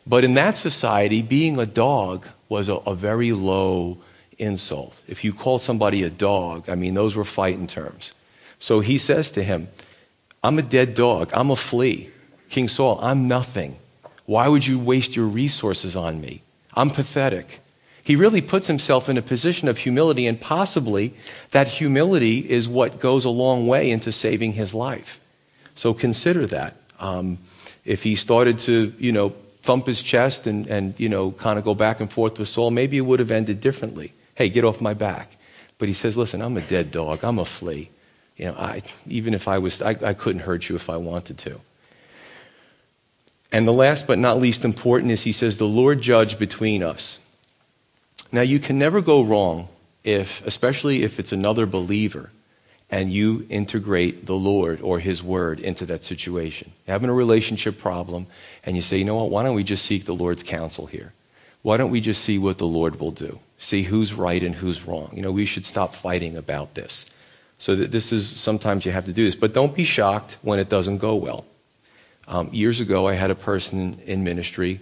But 0.06 0.24
in 0.24 0.34
that 0.34 0.56
society, 0.56 1.22
being 1.22 1.58
a 1.58 1.66
dog 1.66 2.26
was 2.48 2.68
a, 2.68 2.74
a 2.74 2.94
very 2.94 3.32
low 3.32 3.98
insult. 4.38 5.02
If 5.06 5.24
you 5.24 5.32
called 5.32 5.62
somebody 5.62 6.02
a 6.04 6.10
dog, 6.10 6.68
I 6.68 6.74
mean, 6.74 6.94
those 6.94 7.16
were 7.16 7.24
fighting 7.24 7.66
terms. 7.66 8.12
So 8.62 8.78
he 8.78 8.96
says 8.96 9.28
to 9.30 9.42
him, 9.42 9.66
I'm 10.40 10.56
a 10.56 10.62
dead 10.62 10.94
dog. 10.94 11.32
I'm 11.34 11.50
a 11.50 11.56
flea. 11.56 12.10
King 12.48 12.68
Saul, 12.68 12.96
I'm 13.02 13.26
nothing. 13.26 13.76
Why 14.24 14.46
would 14.46 14.64
you 14.64 14.78
waste 14.78 15.16
your 15.16 15.26
resources 15.26 15.96
on 15.96 16.20
me? 16.20 16.42
I'm 16.74 16.90
pathetic. 16.90 17.58
He 18.04 18.14
really 18.14 18.40
puts 18.40 18.68
himself 18.68 19.08
in 19.08 19.18
a 19.18 19.22
position 19.22 19.66
of 19.66 19.78
humility, 19.78 20.28
and 20.28 20.40
possibly 20.40 21.12
that 21.50 21.66
humility 21.66 22.38
is 22.38 22.68
what 22.68 23.00
goes 23.00 23.24
a 23.24 23.30
long 23.30 23.66
way 23.66 23.90
into 23.90 24.12
saving 24.12 24.52
his 24.52 24.72
life. 24.72 25.18
So 25.74 25.92
consider 25.92 26.46
that. 26.46 26.76
Um, 27.00 27.38
if 27.84 28.04
he 28.04 28.14
started 28.14 28.60
to, 28.60 28.94
you 28.96 29.10
know, 29.10 29.30
thump 29.62 29.88
his 29.88 30.04
chest 30.04 30.46
and, 30.46 30.68
and 30.68 30.94
you 31.00 31.08
know, 31.08 31.32
kind 31.32 31.58
of 31.58 31.64
go 31.64 31.74
back 31.74 31.98
and 31.98 32.12
forth 32.12 32.38
with 32.38 32.48
Saul, 32.48 32.70
maybe 32.70 32.96
it 32.96 33.00
would 33.00 33.18
have 33.18 33.32
ended 33.32 33.60
differently. 33.60 34.12
Hey, 34.36 34.48
get 34.48 34.64
off 34.64 34.80
my 34.80 34.94
back. 34.94 35.36
But 35.78 35.88
he 35.88 35.94
says, 35.94 36.16
listen, 36.16 36.40
I'm 36.40 36.56
a 36.56 36.60
dead 36.60 36.92
dog. 36.92 37.24
I'm 37.24 37.40
a 37.40 37.44
flea. 37.44 37.90
You 38.36 38.46
know, 38.46 38.54
I, 38.54 38.82
even 39.06 39.34
if 39.34 39.48
I 39.48 39.58
was, 39.58 39.82
I, 39.82 39.90
I 39.90 40.14
couldn't 40.14 40.42
hurt 40.42 40.68
you 40.68 40.76
if 40.76 40.88
I 40.88 40.96
wanted 40.96 41.38
to. 41.38 41.60
And 43.52 43.68
the 43.68 43.74
last 43.74 44.06
but 44.06 44.18
not 44.18 44.38
least 44.38 44.64
important 44.64 45.12
is 45.12 45.22
he 45.22 45.32
says, 45.32 45.58
The 45.58 45.66
Lord 45.66 46.00
judge 46.00 46.38
between 46.38 46.82
us. 46.82 47.20
Now, 48.32 48.40
you 48.40 48.58
can 48.58 48.78
never 48.78 49.02
go 49.02 49.22
wrong 49.22 49.68
if, 50.04 50.44
especially 50.46 51.02
if 51.02 51.20
it's 51.20 51.32
another 51.32 51.66
believer, 51.66 52.30
and 52.90 53.12
you 53.12 53.46
integrate 53.50 54.24
the 54.26 54.34
Lord 54.34 54.80
or 54.80 54.98
His 54.98 55.22
Word 55.22 55.60
into 55.60 55.84
that 55.86 56.02
situation. 56.02 56.72
You're 56.86 56.92
having 56.92 57.10
a 57.10 57.14
relationship 57.14 57.78
problem, 57.78 58.26
and 58.64 58.74
you 58.74 58.82
say, 58.82 58.96
you 58.96 59.04
know 59.04 59.16
what, 59.16 59.30
why 59.30 59.42
don't 59.42 59.54
we 59.54 59.64
just 59.64 59.84
seek 59.84 60.06
the 60.06 60.14
Lord's 60.14 60.42
counsel 60.42 60.86
here? 60.86 61.12
Why 61.60 61.76
don't 61.76 61.90
we 61.90 62.00
just 62.00 62.22
see 62.22 62.38
what 62.38 62.58
the 62.58 62.66
Lord 62.66 62.98
will 62.98 63.12
do? 63.12 63.38
See 63.58 63.82
who's 63.82 64.14
right 64.14 64.42
and 64.42 64.54
who's 64.54 64.84
wrong. 64.84 65.12
You 65.14 65.22
know, 65.22 65.30
we 65.30 65.46
should 65.46 65.64
stop 65.64 65.94
fighting 65.94 66.36
about 66.36 66.74
this. 66.74 67.04
So 67.62 67.76
that 67.76 67.92
this 67.92 68.10
is 68.10 68.28
sometimes 68.28 68.84
you 68.84 68.90
have 68.90 69.04
to 69.04 69.12
do 69.12 69.24
this. 69.24 69.36
But 69.36 69.54
don't 69.54 69.72
be 69.72 69.84
shocked 69.84 70.36
when 70.42 70.58
it 70.58 70.68
doesn't 70.68 70.98
go 70.98 71.14
well. 71.14 71.44
Um, 72.26 72.48
years 72.52 72.80
ago, 72.80 73.06
I 73.06 73.14
had 73.14 73.30
a 73.30 73.36
person 73.36 74.00
in 74.04 74.24
ministry, 74.24 74.80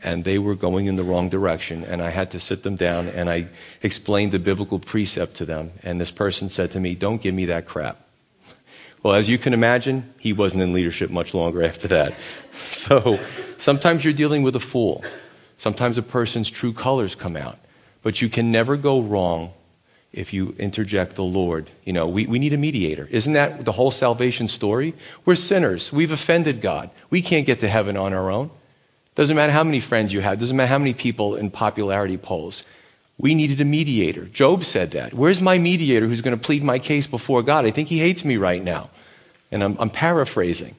and 0.00 0.24
they 0.24 0.40
were 0.40 0.56
going 0.56 0.86
in 0.86 0.96
the 0.96 1.04
wrong 1.04 1.28
direction, 1.28 1.84
and 1.84 2.02
I 2.02 2.10
had 2.10 2.32
to 2.32 2.40
sit 2.40 2.64
them 2.64 2.74
down 2.74 3.06
and 3.06 3.30
I 3.30 3.46
explained 3.80 4.32
the 4.32 4.40
biblical 4.40 4.80
precept 4.80 5.36
to 5.36 5.44
them. 5.44 5.70
And 5.84 6.00
this 6.00 6.10
person 6.10 6.48
said 6.48 6.72
to 6.72 6.80
me, 6.80 6.96
Don't 6.96 7.22
give 7.22 7.32
me 7.32 7.44
that 7.46 7.64
crap. 7.64 8.00
Well, 9.04 9.14
as 9.14 9.28
you 9.28 9.38
can 9.38 9.54
imagine, 9.54 10.12
he 10.18 10.32
wasn't 10.32 10.64
in 10.64 10.72
leadership 10.72 11.10
much 11.10 11.32
longer 11.32 11.62
after 11.70 11.86
that. 11.88 12.14
So 12.50 13.20
sometimes 13.56 14.04
you're 14.04 14.20
dealing 14.22 14.42
with 14.42 14.56
a 14.56 14.66
fool. 14.72 15.04
Sometimes 15.58 15.96
a 15.96 16.02
person's 16.02 16.50
true 16.50 16.72
colors 16.72 17.14
come 17.14 17.36
out. 17.36 17.60
But 18.02 18.20
you 18.20 18.28
can 18.28 18.50
never 18.50 18.76
go 18.76 19.00
wrong 19.00 19.52
if 20.16 20.32
you 20.32 20.56
interject 20.58 21.14
the 21.14 21.22
Lord. 21.22 21.70
You 21.84 21.92
know, 21.92 22.08
we, 22.08 22.26
we 22.26 22.38
need 22.38 22.52
a 22.52 22.58
mediator. 22.58 23.06
Isn't 23.10 23.34
that 23.34 23.64
the 23.64 23.72
whole 23.72 23.90
salvation 23.90 24.48
story? 24.48 24.94
We're 25.24 25.34
sinners. 25.36 25.92
We've 25.92 26.10
offended 26.10 26.60
God. 26.60 26.90
We 27.10 27.22
can't 27.22 27.46
get 27.46 27.60
to 27.60 27.68
heaven 27.68 27.96
on 27.96 28.12
our 28.12 28.30
own. 28.30 28.50
Doesn't 29.14 29.36
matter 29.36 29.52
how 29.52 29.64
many 29.64 29.80
friends 29.80 30.12
you 30.12 30.20
have, 30.20 30.38
doesn't 30.38 30.56
matter 30.56 30.68
how 30.68 30.78
many 30.78 30.94
people 30.94 31.36
in 31.36 31.50
popularity 31.50 32.16
polls. 32.16 32.64
We 33.18 33.34
needed 33.34 33.60
a 33.60 33.64
mediator. 33.64 34.26
Job 34.26 34.64
said 34.64 34.90
that. 34.90 35.14
Where's 35.14 35.40
my 35.40 35.56
mediator 35.56 36.06
who's 36.06 36.20
going 36.20 36.36
to 36.36 36.42
plead 36.42 36.62
my 36.62 36.78
case 36.78 37.06
before 37.06 37.42
God? 37.42 37.64
I 37.64 37.70
think 37.70 37.88
he 37.88 37.98
hates 37.98 38.24
me 38.24 38.36
right 38.36 38.62
now. 38.62 38.90
And 39.50 39.64
I'm, 39.64 39.76
I'm 39.78 39.88
paraphrasing. 39.88 40.74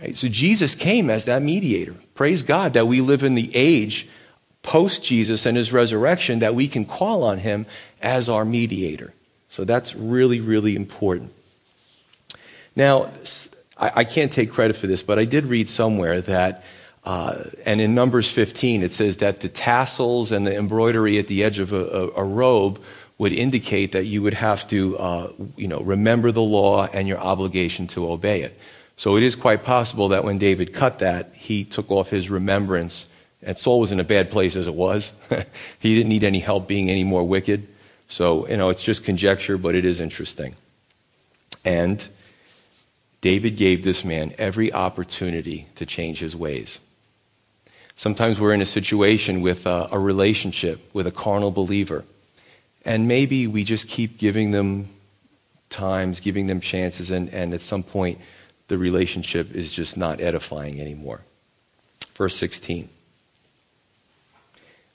Right? 0.00 0.16
So 0.16 0.28
Jesus 0.28 0.74
came 0.74 1.10
as 1.10 1.24
that 1.26 1.42
mediator. 1.42 1.94
Praise 2.14 2.42
God 2.42 2.72
that 2.72 2.86
we 2.86 3.00
live 3.00 3.22
in 3.22 3.34
the 3.34 3.50
age 3.54 4.08
post 4.68 5.02
Jesus 5.02 5.46
and 5.46 5.56
his 5.56 5.72
resurrection 5.72 6.40
that 6.40 6.54
we 6.54 6.68
can 6.68 6.84
call 6.84 7.24
on 7.24 7.38
him 7.38 7.64
as 8.02 8.28
our 8.28 8.44
mediator. 8.44 9.14
So 9.48 9.64
that's 9.64 9.94
really, 9.94 10.42
really 10.42 10.76
important. 10.76 11.32
Now, 12.76 13.10
I, 13.78 14.04
can't 14.04 14.30
take 14.30 14.50
credit 14.50 14.76
for 14.76 14.86
this, 14.86 15.02
but 15.02 15.18
I 15.18 15.24
did 15.24 15.46
read 15.46 15.70
somewhere 15.70 16.20
that 16.20 16.64
uh, 17.04 17.44
and 17.64 17.80
in 17.80 17.94
Numbers 17.94 18.30
15, 18.30 18.82
it 18.82 18.92
says 18.92 19.16
that 19.16 19.40
the 19.40 19.48
tassels 19.48 20.32
and 20.32 20.46
the 20.46 20.54
embroidery 20.54 21.18
at 21.18 21.28
the 21.28 21.42
edge 21.42 21.58
of 21.58 21.72
a, 21.72 21.86
a, 21.86 22.08
a 22.16 22.24
robe 22.24 22.78
would 23.16 23.32
indicate 23.32 23.92
that 23.92 24.04
you 24.04 24.20
would 24.20 24.34
have 24.34 24.68
to, 24.68 24.98
uh, 24.98 25.32
you 25.56 25.66
know, 25.66 25.80
remember 25.80 26.30
the 26.30 26.42
law 26.42 26.86
and 26.92 27.08
your 27.08 27.18
obligation 27.18 27.86
to 27.86 28.12
obey 28.12 28.42
it. 28.42 28.60
So 28.98 29.16
it 29.16 29.22
is 29.22 29.34
quite 29.34 29.64
possible 29.64 30.08
that 30.08 30.24
when 30.24 30.36
David 30.36 30.74
cut 30.74 30.98
that, 30.98 31.30
he 31.32 31.64
took 31.64 31.90
off 31.90 32.10
his 32.10 32.28
remembrance. 32.28 33.06
And 33.42 33.56
Saul 33.56 33.80
was 33.80 33.92
in 33.92 34.00
a 34.00 34.04
bad 34.04 34.30
place 34.30 34.56
as 34.56 34.66
it 34.66 34.74
was. 34.74 35.12
he 35.78 35.94
didn't 35.94 36.08
need 36.08 36.24
any 36.24 36.40
help 36.40 36.66
being 36.66 36.90
any 36.90 37.04
more 37.04 37.24
wicked. 37.24 37.68
So, 38.08 38.48
you 38.48 38.56
know, 38.56 38.70
it's 38.70 38.82
just 38.82 39.04
conjecture, 39.04 39.58
but 39.58 39.74
it 39.74 39.84
is 39.84 40.00
interesting. 40.00 40.56
And 41.64 42.06
David 43.20 43.56
gave 43.56 43.84
this 43.84 44.04
man 44.04 44.34
every 44.38 44.72
opportunity 44.72 45.68
to 45.76 45.86
change 45.86 46.20
his 46.20 46.34
ways. 46.34 46.78
Sometimes 47.96 48.40
we're 48.40 48.54
in 48.54 48.62
a 48.62 48.66
situation 48.66 49.40
with 49.40 49.66
a, 49.66 49.88
a 49.90 49.98
relationship 49.98 50.80
with 50.92 51.06
a 51.06 51.10
carnal 51.10 51.50
believer. 51.50 52.04
And 52.84 53.08
maybe 53.08 53.46
we 53.46 53.64
just 53.64 53.88
keep 53.88 54.18
giving 54.18 54.52
them 54.52 54.88
times, 55.68 56.20
giving 56.20 56.46
them 56.46 56.60
chances, 56.60 57.10
and, 57.10 57.28
and 57.30 57.52
at 57.52 57.60
some 57.60 57.82
point 57.82 58.18
the 58.68 58.78
relationship 58.78 59.54
is 59.54 59.72
just 59.72 59.96
not 59.96 60.20
edifying 60.20 60.80
anymore. 60.80 61.22
Verse 62.14 62.36
16. 62.36 62.88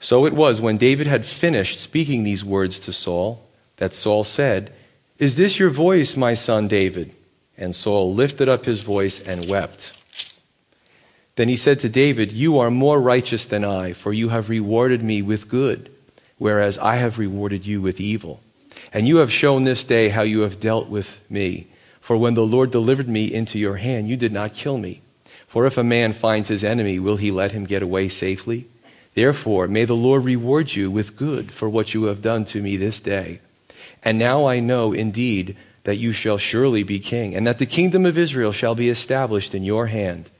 So 0.03 0.25
it 0.25 0.33
was 0.33 0.59
when 0.59 0.75
David 0.75 1.07
had 1.07 1.25
finished 1.25 1.79
speaking 1.79 2.23
these 2.23 2.43
words 2.43 2.77
to 2.81 2.91
Saul 2.91 3.41
that 3.77 3.93
Saul 3.93 4.25
said, 4.25 4.73
Is 5.17 5.35
this 5.35 5.57
your 5.57 5.69
voice, 5.69 6.17
my 6.17 6.33
son 6.33 6.67
David? 6.67 7.15
And 7.57 7.73
Saul 7.73 8.13
lifted 8.13 8.49
up 8.49 8.65
his 8.65 8.83
voice 8.83 9.21
and 9.21 9.49
wept. 9.49 9.93
Then 11.37 11.47
he 11.47 11.55
said 11.55 11.79
to 11.79 11.89
David, 11.89 12.33
You 12.33 12.59
are 12.59 12.69
more 12.69 12.99
righteous 12.99 13.45
than 13.45 13.63
I, 13.63 13.93
for 13.93 14.11
you 14.11 14.27
have 14.27 14.49
rewarded 14.49 15.01
me 15.01 15.21
with 15.21 15.47
good, 15.47 15.89
whereas 16.37 16.77
I 16.79 16.97
have 16.97 17.17
rewarded 17.17 17.65
you 17.65 17.81
with 17.81 18.01
evil. 18.01 18.41
And 18.91 19.07
you 19.07 19.17
have 19.17 19.31
shown 19.31 19.63
this 19.63 19.85
day 19.85 20.09
how 20.09 20.23
you 20.23 20.41
have 20.41 20.59
dealt 20.59 20.89
with 20.89 21.21
me. 21.29 21.67
For 22.01 22.17
when 22.17 22.33
the 22.33 22.45
Lord 22.45 22.71
delivered 22.71 23.07
me 23.07 23.33
into 23.33 23.57
your 23.57 23.77
hand, 23.77 24.09
you 24.09 24.17
did 24.17 24.33
not 24.33 24.53
kill 24.53 24.77
me. 24.77 25.01
For 25.47 25.65
if 25.65 25.77
a 25.77 25.83
man 25.83 26.11
finds 26.11 26.49
his 26.49 26.65
enemy, 26.65 26.99
will 26.99 27.15
he 27.15 27.31
let 27.31 27.53
him 27.53 27.63
get 27.63 27.81
away 27.81 28.09
safely? 28.09 28.67
Therefore, 29.13 29.67
may 29.67 29.85
the 29.85 29.95
Lord 29.95 30.23
reward 30.23 30.73
you 30.75 30.89
with 30.89 31.15
good 31.15 31.51
for 31.51 31.69
what 31.69 31.93
you 31.93 32.05
have 32.05 32.21
done 32.21 32.45
to 32.45 32.61
me 32.61 32.77
this 32.77 32.99
day. 32.99 33.39
And 34.03 34.17
now 34.17 34.45
I 34.45 34.59
know 34.59 34.91
indeed 34.91 35.55
that 35.83 35.97
you 35.97 36.13
shall 36.13 36.37
surely 36.37 36.83
be 36.83 36.99
king, 36.99 37.35
and 37.35 37.45
that 37.45 37.59
the 37.59 37.65
kingdom 37.65 38.05
of 38.05 38.17
Israel 38.17 38.51
shall 38.51 38.75
be 38.75 38.89
established 38.89 39.53
in 39.53 39.63
your 39.63 39.87
hand. 39.87 40.31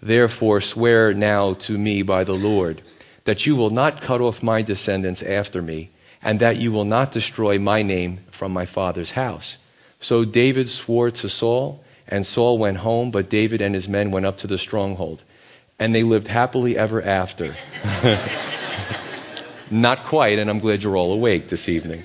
Therefore, 0.00 0.60
swear 0.60 1.12
now 1.12 1.54
to 1.54 1.76
me 1.76 2.02
by 2.02 2.24
the 2.24 2.34
Lord 2.34 2.82
that 3.24 3.44
you 3.44 3.56
will 3.56 3.70
not 3.70 4.00
cut 4.00 4.20
off 4.20 4.42
my 4.42 4.62
descendants 4.62 5.22
after 5.22 5.60
me, 5.60 5.90
and 6.22 6.38
that 6.40 6.56
you 6.56 6.72
will 6.72 6.84
not 6.84 7.12
destroy 7.12 7.58
my 7.58 7.82
name 7.82 8.20
from 8.30 8.52
my 8.52 8.64
father's 8.64 9.10
house. 9.12 9.58
So 10.00 10.24
David 10.24 10.68
swore 10.68 11.10
to 11.10 11.28
Saul, 11.28 11.82
and 12.06 12.24
Saul 12.24 12.56
went 12.56 12.78
home, 12.78 13.10
but 13.10 13.28
David 13.28 13.60
and 13.60 13.74
his 13.74 13.88
men 13.88 14.12
went 14.12 14.26
up 14.26 14.38
to 14.38 14.46
the 14.46 14.58
stronghold. 14.58 15.24
And 15.78 15.94
they 15.94 16.02
lived 16.02 16.28
happily 16.28 16.76
ever 16.76 17.02
after. 17.02 17.56
not 19.70 20.04
quite, 20.04 20.38
and 20.38 20.48
I'm 20.48 20.58
glad 20.58 20.82
you're 20.82 20.96
all 20.96 21.12
awake 21.12 21.48
this 21.48 21.68
evening. 21.68 22.04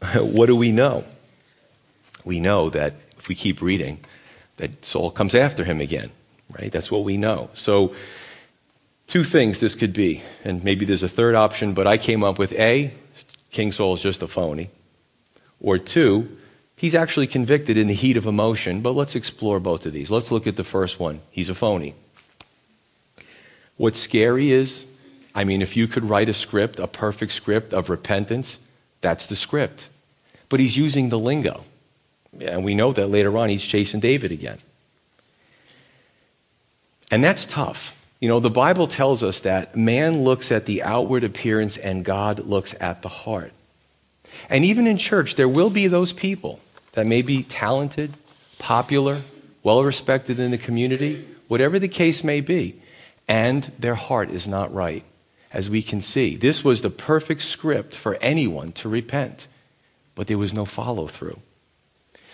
what 0.14 0.46
do 0.46 0.56
we 0.56 0.72
know? 0.72 1.04
We 2.24 2.40
know 2.40 2.70
that 2.70 2.94
if 3.18 3.28
we 3.28 3.34
keep 3.34 3.60
reading, 3.62 4.00
that 4.56 4.84
Saul 4.84 5.10
comes 5.10 5.34
after 5.34 5.64
him 5.64 5.80
again, 5.80 6.10
right? 6.58 6.70
That's 6.70 6.90
what 6.90 7.04
we 7.04 7.16
know. 7.16 7.50
So, 7.54 7.94
two 9.06 9.24
things 9.24 9.60
this 9.60 9.74
could 9.74 9.92
be, 9.92 10.22
and 10.44 10.62
maybe 10.62 10.84
there's 10.84 11.02
a 11.02 11.08
third 11.08 11.34
option, 11.34 11.74
but 11.74 11.86
I 11.86 11.96
came 11.96 12.22
up 12.24 12.38
with 12.38 12.52
A, 12.52 12.92
King 13.50 13.72
Saul 13.72 13.94
is 13.94 14.02
just 14.02 14.22
a 14.22 14.28
phony, 14.28 14.70
or 15.60 15.78
two, 15.78 16.36
he's 16.78 16.94
actually 16.94 17.26
convicted 17.26 17.76
in 17.76 17.88
the 17.88 17.94
heat 17.94 18.16
of 18.16 18.24
emotion, 18.24 18.80
but 18.80 18.92
let's 18.92 19.14
explore 19.14 19.60
both 19.60 19.84
of 19.84 19.92
these. 19.92 20.10
Let's 20.10 20.30
look 20.30 20.46
at 20.46 20.56
the 20.56 20.64
first 20.64 20.98
one. 20.98 21.20
He's 21.30 21.50
a 21.50 21.54
phony. 21.54 21.94
What's 23.76 24.00
scary 24.00 24.50
is, 24.52 24.86
I 25.34 25.44
mean, 25.44 25.60
if 25.60 25.76
you 25.76 25.86
could 25.86 26.04
write 26.04 26.28
a 26.28 26.34
script, 26.34 26.78
a 26.78 26.86
perfect 26.86 27.32
script 27.32 27.72
of 27.72 27.90
repentance, 27.90 28.58
that's 29.00 29.26
the 29.26 29.36
script. 29.36 29.88
But 30.48 30.60
he's 30.60 30.76
using 30.76 31.10
the 31.10 31.18
lingo. 31.18 31.64
And 32.40 32.64
we 32.64 32.74
know 32.74 32.92
that 32.92 33.08
later 33.08 33.36
on 33.36 33.48
he's 33.48 33.64
chasing 33.64 34.00
David 34.00 34.32
again. 34.32 34.58
And 37.10 37.22
that's 37.22 37.44
tough. 37.44 37.94
You 38.20 38.28
know, 38.28 38.40
the 38.40 38.50
Bible 38.50 38.86
tells 38.86 39.22
us 39.22 39.40
that 39.40 39.76
man 39.76 40.22
looks 40.22 40.50
at 40.50 40.66
the 40.66 40.82
outward 40.82 41.24
appearance 41.24 41.76
and 41.76 42.04
God 42.04 42.40
looks 42.40 42.74
at 42.80 43.02
the 43.02 43.08
heart. 43.08 43.52
And 44.50 44.64
even 44.64 44.86
in 44.86 44.98
church, 44.98 45.36
there 45.36 45.48
will 45.48 45.70
be 45.70 45.86
those 45.86 46.12
people 46.12 46.60
that 46.98 47.06
may 47.06 47.22
be 47.22 47.44
talented, 47.44 48.12
popular, 48.58 49.22
well 49.62 49.84
respected 49.84 50.40
in 50.40 50.50
the 50.50 50.58
community, 50.58 51.24
whatever 51.46 51.78
the 51.78 51.86
case 51.86 52.24
may 52.24 52.40
be, 52.40 52.74
and 53.28 53.70
their 53.78 53.94
heart 53.94 54.30
is 54.30 54.48
not 54.48 54.74
right, 54.74 55.04
as 55.52 55.70
we 55.70 55.80
can 55.80 56.00
see. 56.00 56.34
This 56.34 56.64
was 56.64 56.82
the 56.82 56.90
perfect 56.90 57.42
script 57.42 57.94
for 57.94 58.18
anyone 58.20 58.72
to 58.72 58.88
repent, 58.88 59.46
but 60.16 60.26
there 60.26 60.38
was 60.38 60.52
no 60.52 60.64
follow 60.64 61.06
through. 61.06 61.38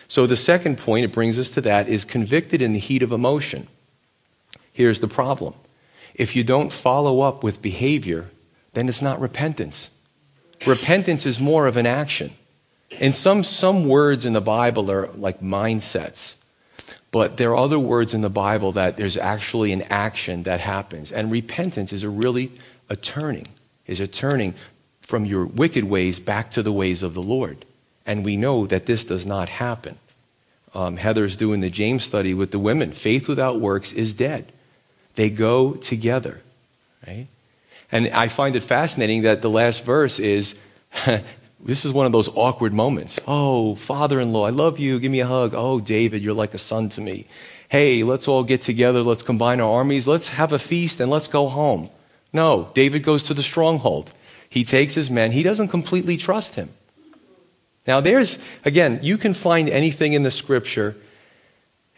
So 0.08 0.26
the 0.26 0.34
second 0.34 0.78
point, 0.78 1.04
it 1.04 1.12
brings 1.12 1.38
us 1.38 1.50
to 1.50 1.60
that, 1.60 1.86
is 1.86 2.06
convicted 2.06 2.62
in 2.62 2.72
the 2.72 2.78
heat 2.78 3.02
of 3.02 3.12
emotion. 3.12 3.68
Here's 4.72 5.00
the 5.00 5.08
problem 5.08 5.52
if 6.14 6.34
you 6.34 6.42
don't 6.42 6.72
follow 6.72 7.20
up 7.20 7.44
with 7.44 7.60
behavior, 7.60 8.30
then 8.72 8.88
it's 8.88 9.02
not 9.02 9.20
repentance. 9.20 9.90
Repentance 10.66 11.26
is 11.26 11.38
more 11.38 11.66
of 11.66 11.76
an 11.76 11.84
action. 11.84 12.32
And 13.00 13.14
some, 13.14 13.44
some 13.44 13.88
words 13.88 14.24
in 14.24 14.32
the 14.32 14.40
Bible 14.40 14.90
are 14.90 15.08
like 15.16 15.40
mindsets, 15.40 16.34
but 17.10 17.36
there 17.36 17.50
are 17.50 17.56
other 17.56 17.78
words 17.78 18.14
in 18.14 18.20
the 18.20 18.30
Bible 18.30 18.72
that 18.72 18.96
there's 18.96 19.16
actually 19.16 19.72
an 19.72 19.82
action 19.82 20.44
that 20.44 20.60
happens. 20.60 21.10
And 21.12 21.30
repentance 21.30 21.92
is 21.92 22.02
a 22.02 22.08
really 22.08 22.52
a 22.88 22.96
turning, 22.96 23.46
is 23.86 24.00
a 24.00 24.06
turning 24.06 24.54
from 25.00 25.24
your 25.24 25.46
wicked 25.46 25.84
ways 25.84 26.20
back 26.20 26.50
to 26.52 26.62
the 26.62 26.72
ways 26.72 27.02
of 27.02 27.14
the 27.14 27.22
Lord. 27.22 27.64
And 28.06 28.24
we 28.24 28.36
know 28.36 28.66
that 28.66 28.86
this 28.86 29.04
does 29.04 29.24
not 29.24 29.48
happen. 29.48 29.98
Um, 30.74 30.96
Heather's 30.96 31.36
doing 31.36 31.60
the 31.60 31.70
James 31.70 32.04
study 32.04 32.34
with 32.34 32.50
the 32.50 32.58
women. 32.58 32.92
Faith 32.92 33.28
without 33.28 33.60
works 33.60 33.92
is 33.92 34.12
dead. 34.12 34.52
They 35.14 35.30
go 35.30 35.74
together, 35.74 36.40
right? 37.06 37.28
And 37.92 38.08
I 38.08 38.28
find 38.28 38.56
it 38.56 38.64
fascinating 38.64 39.22
that 39.22 39.40
the 39.40 39.50
last 39.50 39.84
verse 39.84 40.18
is 40.18 40.56
this 41.64 41.84
is 41.84 41.92
one 41.92 42.06
of 42.06 42.12
those 42.12 42.28
awkward 42.34 42.74
moments. 42.74 43.18
Oh, 43.26 43.74
father 43.74 44.20
in 44.20 44.32
law, 44.32 44.46
I 44.46 44.50
love 44.50 44.78
you. 44.78 45.00
Give 45.00 45.10
me 45.10 45.20
a 45.20 45.26
hug. 45.26 45.54
Oh, 45.54 45.80
David, 45.80 46.22
you're 46.22 46.34
like 46.34 46.54
a 46.54 46.58
son 46.58 46.90
to 46.90 47.00
me. 47.00 47.26
Hey, 47.68 48.02
let's 48.02 48.28
all 48.28 48.44
get 48.44 48.60
together. 48.60 49.02
Let's 49.02 49.22
combine 49.22 49.60
our 49.60 49.72
armies. 49.72 50.06
Let's 50.06 50.28
have 50.28 50.52
a 50.52 50.58
feast 50.58 51.00
and 51.00 51.10
let's 51.10 51.26
go 51.26 51.48
home. 51.48 51.90
No, 52.32 52.70
David 52.74 53.02
goes 53.02 53.22
to 53.24 53.34
the 53.34 53.42
stronghold. 53.42 54.12
He 54.48 54.64
takes 54.64 54.94
his 54.94 55.10
men. 55.10 55.32
He 55.32 55.42
doesn't 55.42 55.68
completely 55.68 56.16
trust 56.16 56.54
him. 56.54 56.70
Now, 57.86 58.00
there's, 58.00 58.38
again, 58.64 59.00
you 59.02 59.18
can 59.18 59.34
find 59.34 59.68
anything 59.68 60.12
in 60.12 60.22
the 60.22 60.30
scripture 60.30 60.96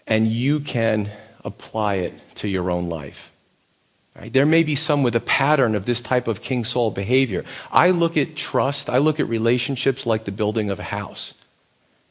and 0.06 0.26
you 0.26 0.60
can 0.60 1.10
apply 1.44 1.96
it 1.96 2.14
to 2.36 2.48
your 2.48 2.70
own 2.70 2.88
life. 2.88 3.32
Right? 4.18 4.32
There 4.32 4.46
may 4.46 4.62
be 4.62 4.76
some 4.76 5.02
with 5.02 5.14
a 5.14 5.20
pattern 5.20 5.74
of 5.74 5.84
this 5.84 6.00
type 6.00 6.26
of 6.26 6.40
King 6.40 6.64
Saul 6.64 6.90
behavior. 6.90 7.44
I 7.70 7.90
look 7.90 8.16
at 8.16 8.34
trust, 8.34 8.88
I 8.88 8.98
look 8.98 9.20
at 9.20 9.28
relationships 9.28 10.06
like 10.06 10.24
the 10.24 10.32
building 10.32 10.70
of 10.70 10.80
a 10.80 10.84
house. 10.84 11.34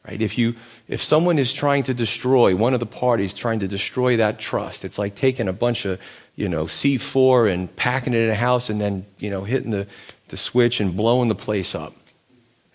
Right? 0.07 0.21
If, 0.21 0.37
you, 0.37 0.55
if 0.87 1.01
someone 1.01 1.39
is 1.39 1.51
trying 1.51 1.81
to 1.83 1.93
destroy, 1.95 2.55
one 2.55 2.75
of 2.75 2.79
the 2.79 2.85
parties 2.85 3.33
trying 3.33 3.59
to 3.61 3.67
destroy 3.67 4.17
that 4.17 4.37
trust, 4.37 4.85
it's 4.85 4.99
like 4.99 5.15
taking 5.15 5.47
a 5.47 5.53
bunch 5.53 5.85
of 5.85 5.99
you 6.35 6.47
know, 6.47 6.65
C4 6.65 7.51
and 7.51 7.75
packing 7.75 8.13
it 8.13 8.19
in 8.19 8.29
a 8.29 8.35
house 8.35 8.69
and 8.69 8.79
then 8.79 9.05
you 9.17 9.31
know, 9.31 9.43
hitting 9.43 9.71
the, 9.71 9.87
the 10.27 10.37
switch 10.37 10.79
and 10.79 10.95
blowing 10.95 11.29
the 11.29 11.35
place 11.35 11.73
up. 11.73 11.95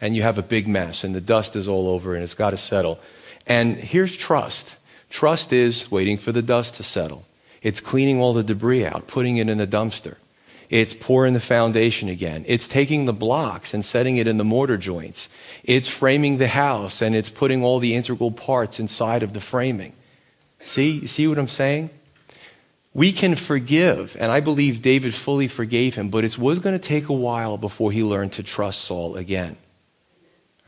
And 0.00 0.16
you 0.16 0.22
have 0.22 0.38
a 0.38 0.42
big 0.42 0.66
mess 0.66 1.04
and 1.04 1.14
the 1.14 1.20
dust 1.20 1.54
is 1.54 1.68
all 1.68 1.88
over 1.88 2.14
and 2.14 2.24
it's 2.24 2.34
got 2.34 2.50
to 2.50 2.56
settle. 2.56 2.98
And 3.46 3.76
here's 3.76 4.16
trust 4.16 4.76
trust 5.08 5.52
is 5.52 5.90
waiting 5.90 6.16
for 6.16 6.32
the 6.32 6.42
dust 6.42 6.76
to 6.76 6.82
settle, 6.82 7.24
it's 7.62 7.80
cleaning 7.80 8.20
all 8.20 8.32
the 8.32 8.42
debris 8.42 8.84
out, 8.84 9.06
putting 9.06 9.36
it 9.36 9.48
in 9.48 9.58
the 9.58 9.66
dumpster. 9.66 10.16
It's 10.70 10.94
pouring 10.94 11.34
the 11.34 11.40
foundation 11.40 12.08
again. 12.08 12.44
It's 12.46 12.68
taking 12.68 13.04
the 13.04 13.12
blocks 13.12 13.74
and 13.74 13.84
setting 13.84 14.18
it 14.18 14.28
in 14.28 14.38
the 14.38 14.44
mortar 14.44 14.76
joints. 14.76 15.28
It's 15.64 15.88
framing 15.88 16.38
the 16.38 16.46
house 16.46 17.02
and 17.02 17.16
it's 17.16 17.28
putting 17.28 17.64
all 17.64 17.80
the 17.80 17.94
integral 17.94 18.30
parts 18.30 18.78
inside 18.78 19.24
of 19.24 19.32
the 19.32 19.40
framing. 19.40 19.94
See, 20.64 21.06
see 21.08 21.26
what 21.26 21.38
I'm 21.38 21.48
saying? 21.48 21.90
We 22.94 23.12
can 23.12 23.36
forgive, 23.36 24.16
and 24.18 24.32
I 24.32 24.40
believe 24.40 24.82
David 24.82 25.14
fully 25.14 25.48
forgave 25.48 25.94
him, 25.94 26.08
but 26.08 26.24
it 26.24 26.38
was 26.38 26.58
going 26.58 26.78
to 26.78 26.88
take 26.88 27.08
a 27.08 27.12
while 27.12 27.56
before 27.56 27.92
he 27.92 28.02
learned 28.02 28.32
to 28.34 28.42
trust 28.42 28.82
Saul 28.82 29.16
again. 29.16 29.56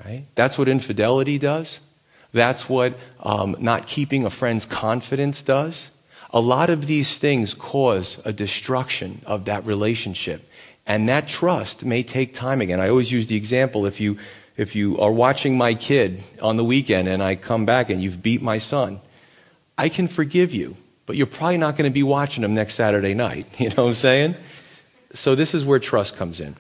Right? 0.05 0.27
That's 0.35 0.59
what 0.59 0.69
infidelity 0.69 1.39
does. 1.39 1.81
That's 2.33 2.69
what 2.69 2.99
um, 3.21 3.57
not 3.61 3.87
keeping 3.87 4.25
a 4.25 4.31
friend's 4.31 4.65
confidence 4.65 5.43
does. 5.43 5.91
A 6.33 6.41
lot 6.41 6.71
of 6.71 6.87
these 6.87 7.19
things 7.19 7.53
cause 7.55 8.21
a 8.25 8.33
destruction 8.33 9.21
of 9.27 9.45
that 9.45 9.67
relationship. 9.67 10.49
And 10.87 11.09
that 11.09 11.29
trust 11.29 11.85
may 11.85 12.03
take 12.03 12.35
time 12.35 12.61
again. 12.61 12.81
I 12.81 12.89
always 12.89 13.13
use 13.13 13.27
the 13.27 13.37
example 13.37 13.87
if 13.87 14.01
you, 14.01 14.19
if 14.57 14.75
you 14.75 14.99
are 14.99 15.13
watching 15.13 15.57
my 15.57 15.75
kid 15.75 16.23
on 16.41 16.57
the 16.57 16.65
weekend 16.65 17.09
and 17.09 17.23
I 17.23 17.37
come 17.37 17.67
back 17.67 17.91
and 17.91 18.03
you've 18.03 18.23
beat 18.23 18.43
my 18.43 18.59
son, 18.59 19.01
I 19.77 19.89
can 19.89 20.09
forgive 20.09 20.53
you, 20.53 20.77
but 21.07 21.17
you're 21.17 21.27
probably 21.27 21.59
not 21.59 21.77
going 21.77 21.91
to 21.91 21.95
be 21.95 22.03
watching 22.03 22.43
him 22.43 22.55
next 22.55 22.75
Saturday 22.75 23.15
night. 23.15 23.47
You 23.61 23.69
know 23.71 23.85
what 23.85 23.89
I'm 23.89 23.95
saying? 23.95 24.37
So 25.15 25.35
this 25.35 25.55
is 25.55 25.65
where 25.65 25.79
trust 25.79 26.17
comes 26.17 26.41
in. 26.41 26.57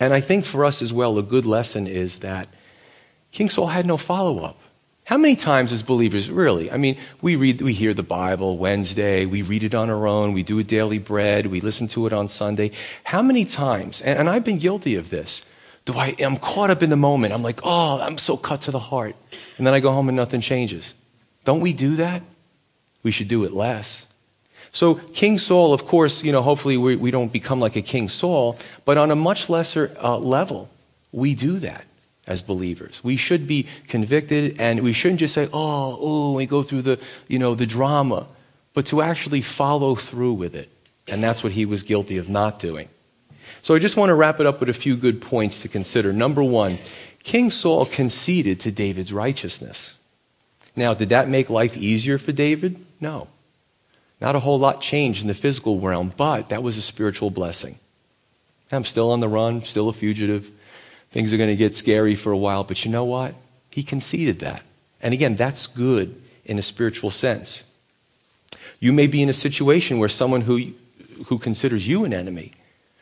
And 0.00 0.12
I 0.12 0.20
think 0.20 0.44
for 0.44 0.64
us 0.64 0.82
as 0.82 0.92
well, 0.92 1.18
a 1.18 1.22
good 1.22 1.46
lesson 1.46 1.86
is 1.86 2.20
that 2.20 2.48
King 3.30 3.50
Saul 3.50 3.68
had 3.68 3.86
no 3.86 3.96
follow 3.96 4.42
up. 4.42 4.58
How 5.04 5.16
many 5.18 5.34
times 5.34 5.72
as 5.72 5.82
believers, 5.82 6.30
really? 6.30 6.70
I 6.70 6.76
mean, 6.76 6.96
we 7.20 7.34
read, 7.34 7.60
we 7.60 7.72
hear 7.72 7.92
the 7.92 8.04
Bible 8.04 8.56
Wednesday, 8.56 9.26
we 9.26 9.42
read 9.42 9.64
it 9.64 9.74
on 9.74 9.90
our 9.90 10.06
own, 10.06 10.32
we 10.32 10.44
do 10.44 10.60
a 10.60 10.64
daily 10.64 10.98
bread, 10.98 11.46
we 11.46 11.60
listen 11.60 11.88
to 11.88 12.06
it 12.06 12.12
on 12.12 12.28
Sunday. 12.28 12.70
How 13.02 13.20
many 13.20 13.44
times, 13.44 14.00
and, 14.00 14.20
and 14.20 14.30
I've 14.30 14.44
been 14.44 14.58
guilty 14.58 14.94
of 14.94 15.10
this, 15.10 15.42
do 15.84 15.94
I 15.94 16.14
I'm 16.20 16.36
caught 16.36 16.70
up 16.70 16.84
in 16.84 16.90
the 16.90 16.96
moment. 16.96 17.34
I'm 17.34 17.42
like, 17.42 17.60
oh, 17.64 18.00
I'm 18.00 18.16
so 18.16 18.36
cut 18.36 18.62
to 18.62 18.70
the 18.70 18.78
heart. 18.78 19.16
And 19.58 19.66
then 19.66 19.74
I 19.74 19.80
go 19.80 19.90
home 19.90 20.08
and 20.08 20.16
nothing 20.16 20.40
changes. 20.40 20.94
Don't 21.44 21.60
we 21.60 21.72
do 21.72 21.96
that? 21.96 22.22
We 23.02 23.10
should 23.10 23.26
do 23.26 23.42
it 23.42 23.52
less. 23.52 24.06
So 24.70 24.94
King 24.94 25.40
Saul, 25.40 25.74
of 25.74 25.86
course, 25.86 26.22
you 26.22 26.30
know, 26.30 26.42
hopefully 26.42 26.76
we, 26.76 26.94
we 26.94 27.10
don't 27.10 27.32
become 27.32 27.58
like 27.58 27.74
a 27.74 27.82
King 27.82 28.08
Saul, 28.08 28.56
but 28.84 28.96
on 28.96 29.10
a 29.10 29.16
much 29.16 29.50
lesser 29.50 29.94
uh, 30.00 30.16
level, 30.18 30.70
we 31.10 31.34
do 31.34 31.58
that 31.58 31.84
as 32.26 32.42
believers. 32.42 33.00
We 33.02 33.16
should 33.16 33.46
be 33.46 33.66
convicted 33.88 34.60
and 34.60 34.80
we 34.80 34.92
shouldn't 34.92 35.20
just 35.20 35.34
say, 35.34 35.48
oh, 35.52 35.98
oh, 36.00 36.32
we 36.34 36.46
go 36.46 36.62
through 36.62 36.82
the, 36.82 37.00
you 37.28 37.38
know, 37.38 37.54
the 37.54 37.66
drama, 37.66 38.26
but 38.74 38.86
to 38.86 39.02
actually 39.02 39.42
follow 39.42 39.94
through 39.94 40.34
with 40.34 40.54
it. 40.54 40.70
And 41.08 41.22
that's 41.22 41.42
what 41.42 41.52
he 41.52 41.66
was 41.66 41.82
guilty 41.82 42.16
of 42.18 42.28
not 42.28 42.58
doing. 42.58 42.88
So 43.60 43.74
I 43.74 43.78
just 43.78 43.96
want 43.96 44.10
to 44.10 44.14
wrap 44.14 44.40
it 44.40 44.46
up 44.46 44.60
with 44.60 44.68
a 44.68 44.74
few 44.74 44.96
good 44.96 45.20
points 45.20 45.60
to 45.60 45.68
consider. 45.68 46.12
Number 46.12 46.42
one, 46.42 46.78
King 47.22 47.50
Saul 47.50 47.86
conceded 47.86 48.60
to 48.60 48.70
David's 48.70 49.12
righteousness. 49.12 49.94
Now, 50.74 50.94
did 50.94 51.10
that 51.10 51.28
make 51.28 51.50
life 51.50 51.76
easier 51.76 52.18
for 52.18 52.32
David? 52.32 52.84
No. 53.00 53.28
Not 54.20 54.36
a 54.36 54.40
whole 54.40 54.58
lot 54.58 54.80
changed 54.80 55.22
in 55.22 55.28
the 55.28 55.34
physical 55.34 55.80
realm, 55.80 56.12
but 56.16 56.48
that 56.48 56.62
was 56.62 56.76
a 56.76 56.82
spiritual 56.82 57.30
blessing. 57.30 57.78
I'm 58.70 58.84
still 58.84 59.10
on 59.10 59.20
the 59.20 59.28
run, 59.28 59.64
still 59.64 59.88
a 59.88 59.92
fugitive. 59.92 60.50
Things 61.12 61.32
are 61.32 61.36
going 61.36 61.50
to 61.50 61.56
get 61.56 61.74
scary 61.74 62.14
for 62.14 62.32
a 62.32 62.36
while, 62.36 62.64
but 62.64 62.84
you 62.84 62.90
know 62.90 63.04
what? 63.04 63.34
He 63.70 63.82
conceded 63.82 64.40
that. 64.40 64.62
And 65.00 65.12
again, 65.12 65.36
that's 65.36 65.66
good 65.66 66.20
in 66.44 66.58
a 66.58 66.62
spiritual 66.62 67.10
sense. 67.10 67.64
You 68.80 68.92
may 68.92 69.06
be 69.06 69.22
in 69.22 69.28
a 69.28 69.34
situation 69.34 69.98
where 69.98 70.08
someone 70.08 70.40
who, 70.40 70.72
who 71.26 71.38
considers 71.38 71.86
you 71.86 72.04
an 72.04 72.12
enemy 72.12 72.52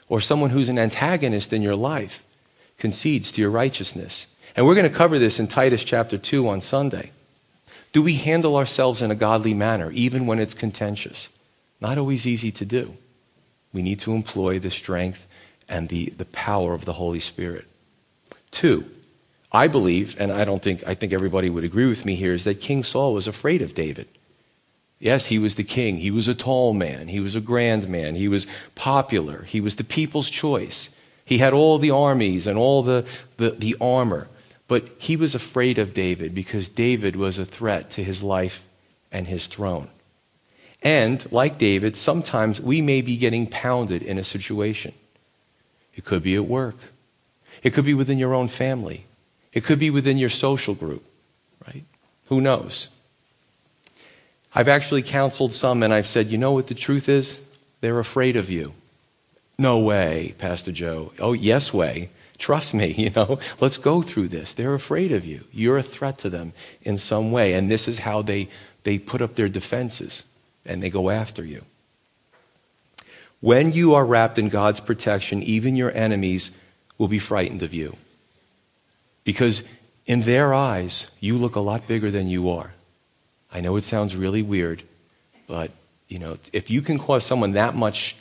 or 0.09 0.21
someone 0.21 0.51
who's 0.51 0.69
an 0.69 0.79
antagonist 0.79 1.53
in 1.53 1.63
your 1.63 1.77
life 1.77 2.25
concedes 2.79 3.31
to 3.33 3.41
your 3.41 3.51
righteousness. 3.51 4.27
And 4.57 4.67
we're 4.67 4.75
going 4.75 4.91
to 4.91 4.95
cover 4.95 5.19
this 5.19 5.39
in 5.39 5.47
Titus 5.47 5.85
chapter 5.85 6.19
2 6.19 6.49
on 6.49 6.61
Sunday. 6.61 7.13
Do 7.93 8.03
we 8.03 8.15
handle 8.15 8.57
ourselves 8.57 9.03
in 9.03 9.11
a 9.11 9.17
godly 9.17 9.55
manner, 9.55 9.91
even 9.93 10.27
when 10.27 10.39
it's 10.39 10.55
contentious? 10.55 11.29
Not 11.81 11.99
always 11.99 12.27
easy 12.27 12.51
to 12.53 12.65
do. 12.65 12.97
We 13.73 13.83
need 13.83 14.01
to 14.01 14.15
employ 14.15 14.59
the 14.59 14.71
strength 14.71 15.27
and 15.69 15.89
the, 15.89 16.13
the 16.17 16.25
power 16.27 16.75
of 16.75 16.85
the 16.85 16.95
Holy 16.95 17.21
Spirit. 17.21 17.67
Two, 18.51 18.85
I 19.53 19.69
believe, 19.69 20.17
and 20.19 20.33
I 20.33 20.45
don't 20.45 20.63
think, 20.63 20.87
I 20.87 20.95
think 20.95 21.13
everybody 21.13 21.51
would 21.51 21.65
agree 21.65 21.89
with 21.89 22.05
me 22.05 22.15
here, 22.15 22.33
is 22.33 22.45
that 22.45 22.61
King 22.61 22.85
Saul 22.85 23.15
was 23.15 23.27
afraid 23.27 23.63
of 23.63 23.75
David. 23.75 24.09
Yes, 24.99 25.27
he 25.27 25.39
was 25.39 25.55
the 25.55 25.65
king. 25.65 25.97
He 25.97 26.11
was 26.11 26.29
a 26.29 26.35
tall 26.35 26.75
man. 26.75 27.09
He 27.09 27.21
was 27.21 27.35
a 27.35 27.41
grand 27.41 27.89
man. 27.89 28.15
He 28.15 28.29
was 28.29 28.47
popular. 28.75 29.43
He 29.45 29.61
was 29.61 29.77
the 29.77 29.85
people's 29.85 30.29
choice. 30.29 30.91
He 31.25 31.39
had 31.39 31.55
all 31.55 31.79
the 31.79 31.91
armies 31.91 32.47
and 32.47 32.59
all 32.59 32.83
the, 32.83 33.07
the, 33.39 33.51
the 33.51 33.77
armor. 33.81 34.29
But 34.69 34.89
he 34.99 35.17
was 35.17 35.35
afraid 35.35 35.79
of 35.79 35.95
David 35.95 36.35
because 36.35 36.69
David 36.69 37.17
was 37.17 37.39
a 37.39 37.47
threat 37.47 37.91
to 37.91 38.05
his 38.05 38.23
life 38.23 38.65
and 39.11 39.27
his 39.27 39.47
throne. 39.47 39.89
And, 40.83 41.31
like 41.33 41.59
David, 41.59 41.97
sometimes 41.97 42.61
we 42.61 42.83
may 42.83 43.01
be 43.01 43.17
getting 43.17 43.47
pounded 43.47 44.03
in 44.03 44.19
a 44.19 44.25
situation. 44.25 44.93
It 45.95 46.05
could 46.05 46.23
be 46.23 46.37
at 46.37 46.47
work. 46.47 46.77
It 47.63 47.75
could 47.75 47.85
be 47.85 47.95
within 47.95 48.19
your 48.19 48.35
own 48.35 48.49
family. 48.49 49.07
It 49.53 49.65
could 49.65 49.79
be 49.79 49.91
within 49.91 50.19
your 50.19 50.31
social 50.31 50.75
group, 50.75 51.05
right? 51.67 51.85
Who 52.27 52.41
knows? 52.41 52.89
I've 54.55 54.69
actually 54.69 55.03
counseled 55.03 55.53
some 55.53 55.83
and 55.83 55.93
I've 55.93 56.07
said, 56.07 56.29
you 56.29 56.39
know 56.39 56.53
what 56.53 56.67
the 56.67 56.75
truth 56.75 57.09
is? 57.09 57.41
They're 57.81 57.99
afraid 57.99 58.37
of 58.37 58.51
you. 58.51 58.75
No 59.59 59.79
way, 59.79 60.35
Pastor 60.39 60.73
Joe. 60.73 61.13
Oh, 61.19 61.33
yes, 61.33 61.73
way. 61.73 62.11
Trust 62.39 62.73
me, 62.73 62.87
you 62.97 63.11
know, 63.11 63.39
let's 63.61 63.77
go 63.77 64.03
through 64.03 64.29
this. 64.29 64.55
They're 64.55 64.75
afraid 64.75 65.13
of 65.13 65.25
you. 65.25 65.45
You're 65.53 65.79
a 65.79 65.83
threat 65.83 66.19
to 66.19 66.31
them 66.31 66.53
in 66.83 66.99
some 66.99 67.31
way. 67.31 67.55
And 67.55 67.71
this 67.71 67.87
is 67.87 67.99
how 67.99 68.23
they, 68.23 68.49
they 68.85 68.99
put 68.99 69.21
up 69.21 69.35
their 69.35 69.49
defenses 69.49 70.25
and 70.65 70.83
they 70.83 70.91
go 70.91 71.11
after 71.11 71.45
you. 71.45 71.65
When 73.41 73.73
you 73.73 73.95
are 73.95 74.05
wrapped 74.05 74.39
in 74.39 74.51
God's 74.51 74.81
protection, 74.81 75.43
even 75.43 75.77
your 75.77 75.93
enemies 75.93 76.51
will 77.01 77.09
be 77.09 77.19
frightened 77.19 77.63
of 77.63 77.73
you. 77.73 77.97
Because 79.25 79.65
in 80.05 80.21
their 80.21 80.53
eyes, 80.53 81.07
you 81.19 81.39
look 81.39 81.57
a 81.57 81.61
lot 81.61 81.89
bigger 81.89 82.11
than 82.11 82.29
you 82.29 82.51
are. 82.51 82.75
I 83.51 83.61
know 83.63 83.77
it 83.77 83.85
sounds 83.85 84.15
really 84.15 84.43
weird, 84.43 84.83
but 85.47 85.71
you 86.09 86.19
know, 86.19 86.37
if 86.53 86.69
you 86.69 86.83
can 86.83 86.99
cause 86.99 87.25
someone 87.25 87.53
that 87.53 87.75
much, 87.75 88.17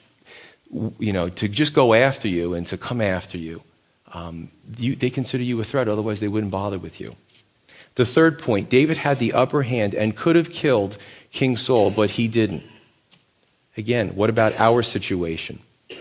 you 0.97 1.11
know, 1.11 1.27
to 1.27 1.49
just 1.49 1.73
go 1.73 1.93
after 1.93 2.29
you 2.29 2.53
and 2.53 2.65
to 2.67 2.77
come 2.77 3.01
after 3.01 3.37
you, 3.37 3.61
um, 4.13 4.49
you, 4.77 4.95
they 4.95 5.09
consider 5.09 5.43
you 5.43 5.59
a 5.59 5.65
threat. 5.65 5.89
Otherwise, 5.89 6.21
they 6.21 6.29
wouldn't 6.29 6.51
bother 6.51 6.79
with 6.79 7.01
you. 7.01 7.17
The 7.95 8.05
third 8.05 8.39
point 8.39 8.69
David 8.69 8.95
had 8.95 9.19
the 9.19 9.33
upper 9.33 9.63
hand 9.63 9.93
and 9.93 10.15
could 10.15 10.37
have 10.37 10.51
killed 10.51 10.97
King 11.31 11.57
Saul, 11.57 11.91
but 11.91 12.11
he 12.11 12.29
didn't. 12.29 12.63
Again, 13.75 14.15
what 14.15 14.29
about 14.29 14.57
our 14.57 14.83
situation? 14.83 15.59
You 15.89 15.97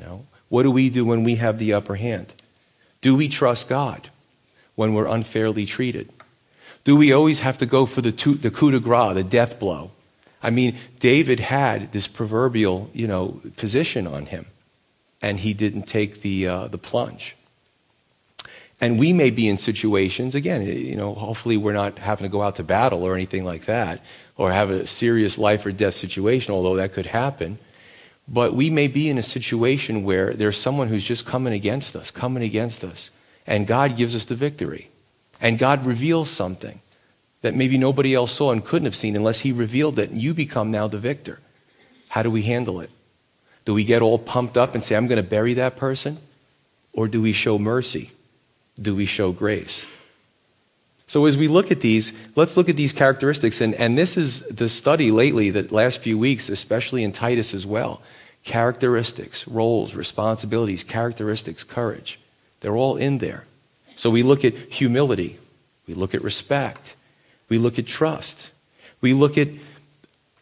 know, 0.00 0.24
what 0.48 0.62
do 0.62 0.70
we 0.70 0.90
do 0.90 1.04
when 1.04 1.24
we 1.24 1.36
have 1.36 1.58
the 1.58 1.72
upper 1.72 1.96
hand? 1.96 2.34
Do 3.00 3.16
we 3.16 3.28
trust 3.28 3.68
God 3.68 4.10
when 4.74 4.94
we're 4.94 5.06
unfairly 5.06 5.66
treated? 5.66 6.10
Do 6.84 6.96
we 6.96 7.12
always 7.12 7.40
have 7.40 7.58
to 7.58 7.66
go 7.66 7.86
for 7.86 8.00
the, 8.00 8.12
tout, 8.12 8.42
the 8.42 8.50
coup 8.50 8.70
de 8.70 8.80
grace, 8.80 9.14
the 9.14 9.24
death 9.24 9.58
blow? 9.58 9.90
I 10.42 10.50
mean, 10.50 10.76
David 11.00 11.40
had 11.40 11.92
this 11.92 12.06
proverbial, 12.06 12.90
you 12.94 13.06
know, 13.06 13.40
position 13.56 14.06
on 14.06 14.26
him, 14.26 14.46
and 15.20 15.38
he 15.38 15.52
didn't 15.52 15.82
take 15.82 16.22
the, 16.22 16.46
uh, 16.46 16.68
the 16.68 16.78
plunge. 16.78 17.36
And 18.80 18.98
we 18.98 19.12
may 19.12 19.30
be 19.30 19.48
in 19.48 19.58
situations, 19.58 20.36
again, 20.36 20.62
you 20.62 20.94
know, 20.94 21.12
hopefully 21.14 21.56
we're 21.56 21.72
not 21.72 21.98
having 21.98 22.24
to 22.24 22.28
go 22.28 22.42
out 22.42 22.56
to 22.56 22.62
battle 22.62 23.02
or 23.02 23.14
anything 23.14 23.44
like 23.44 23.64
that, 23.66 24.00
or 24.36 24.52
have 24.52 24.70
a 24.70 24.86
serious 24.86 25.36
life 25.36 25.66
or 25.66 25.72
death 25.72 25.94
situation, 25.94 26.54
although 26.54 26.76
that 26.76 26.92
could 26.92 27.06
happen. 27.06 27.58
But 28.28 28.54
we 28.54 28.68
may 28.68 28.88
be 28.88 29.08
in 29.08 29.16
a 29.16 29.22
situation 29.22 30.04
where 30.04 30.34
there's 30.34 30.58
someone 30.58 30.88
who's 30.88 31.04
just 31.04 31.24
coming 31.24 31.54
against 31.54 31.96
us, 31.96 32.10
coming 32.10 32.42
against 32.42 32.84
us, 32.84 33.10
and 33.46 33.66
God 33.66 33.96
gives 33.96 34.14
us 34.14 34.26
the 34.26 34.34
victory. 34.34 34.90
And 35.40 35.58
God 35.58 35.86
reveals 35.86 36.28
something 36.28 36.80
that 37.40 37.54
maybe 37.54 37.78
nobody 37.78 38.14
else 38.14 38.32
saw 38.32 38.52
and 38.52 38.64
couldn't 38.64 38.86
have 38.86 38.96
seen 38.96 39.16
unless 39.16 39.40
He 39.40 39.52
revealed 39.52 39.98
it, 39.98 40.10
and 40.10 40.20
you 40.20 40.34
become 40.34 40.70
now 40.70 40.88
the 40.88 40.98
victor. 40.98 41.40
How 42.08 42.22
do 42.22 42.30
we 42.30 42.42
handle 42.42 42.80
it? 42.80 42.90
Do 43.64 43.74
we 43.74 43.84
get 43.84 44.02
all 44.02 44.18
pumped 44.18 44.56
up 44.56 44.74
and 44.74 44.82
say, 44.82 44.96
I'm 44.96 45.06
going 45.06 45.22
to 45.22 45.28
bury 45.28 45.54
that 45.54 45.76
person? 45.76 46.18
Or 46.92 47.06
do 47.06 47.22
we 47.22 47.32
show 47.32 47.58
mercy? 47.58 48.12
Do 48.80 48.94
we 48.94 49.06
show 49.06 49.32
grace? 49.32 49.86
So, 51.06 51.24
as 51.24 51.38
we 51.38 51.48
look 51.48 51.70
at 51.70 51.80
these, 51.80 52.12
let's 52.34 52.56
look 52.56 52.68
at 52.68 52.76
these 52.76 52.92
characteristics. 52.92 53.62
And, 53.62 53.74
and 53.74 53.96
this 53.96 54.16
is 54.16 54.40
the 54.40 54.68
study 54.68 55.10
lately, 55.10 55.50
the 55.50 55.62
last 55.74 56.00
few 56.00 56.18
weeks, 56.18 56.50
especially 56.50 57.02
in 57.02 57.12
Titus 57.12 57.54
as 57.54 57.64
well. 57.64 58.02
Characteristics, 58.44 59.46
roles, 59.46 59.94
responsibilities, 59.94 60.84
characteristics, 60.84 61.64
courage. 61.64 62.18
They're 62.60 62.76
all 62.76 62.96
in 62.96 63.18
there. 63.18 63.44
So, 63.96 64.10
we 64.10 64.22
look 64.22 64.44
at 64.44 64.54
humility, 64.54 65.38
we 65.86 65.94
look 65.94 66.14
at 66.14 66.22
respect, 66.22 66.94
we 67.48 67.58
look 67.58 67.78
at 67.78 67.86
trust, 67.86 68.50
we 69.00 69.12
look 69.12 69.36
at 69.36 69.48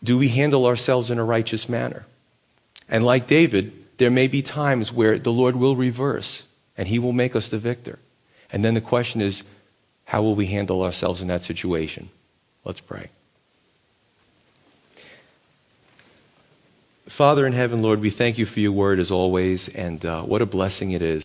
do 0.02 0.18
we 0.18 0.28
handle 0.28 0.66
ourselves 0.66 1.11
in 1.11 1.18
a 1.18 1.24
righteous 1.24 1.68
manner? 1.68 2.06
And 2.88 3.04
like 3.04 3.26
David, 3.26 3.72
there 3.98 4.11
may 4.11 4.28
be 4.28 4.42
times 4.42 4.92
where 4.92 5.18
the 5.18 5.32
Lord 5.32 5.56
will 5.56 5.74
reverse 5.74 6.44
and 6.76 6.88
he 6.88 6.98
will 6.98 7.12
make 7.12 7.35
us 7.35 7.48
the 7.48 7.59
victor. 7.59 7.98
And 8.52 8.64
then 8.64 8.74
the 8.74 8.80
question 8.80 9.20
is, 9.20 9.42
how 10.04 10.22
will 10.22 10.35
we 10.35 10.46
handle 10.46 10.82
ourselves 10.82 11.20
in 11.20 11.28
that 11.28 11.42
situation? 11.42 12.11
Let's 12.64 12.80
pray. 12.80 13.09
Father 17.08 17.46
in 17.46 17.52
heaven, 17.52 17.82
Lord, 17.82 18.00
we 18.00 18.10
thank 18.10 18.36
you 18.36 18.44
for 18.44 18.58
your 18.58 18.72
word 18.72 18.98
as 18.98 19.12
always, 19.12 19.68
and 19.68 20.04
uh, 20.04 20.22
what 20.22 20.42
a 20.42 20.46
blessing 20.46 20.90
it 20.90 21.02
is. 21.02 21.14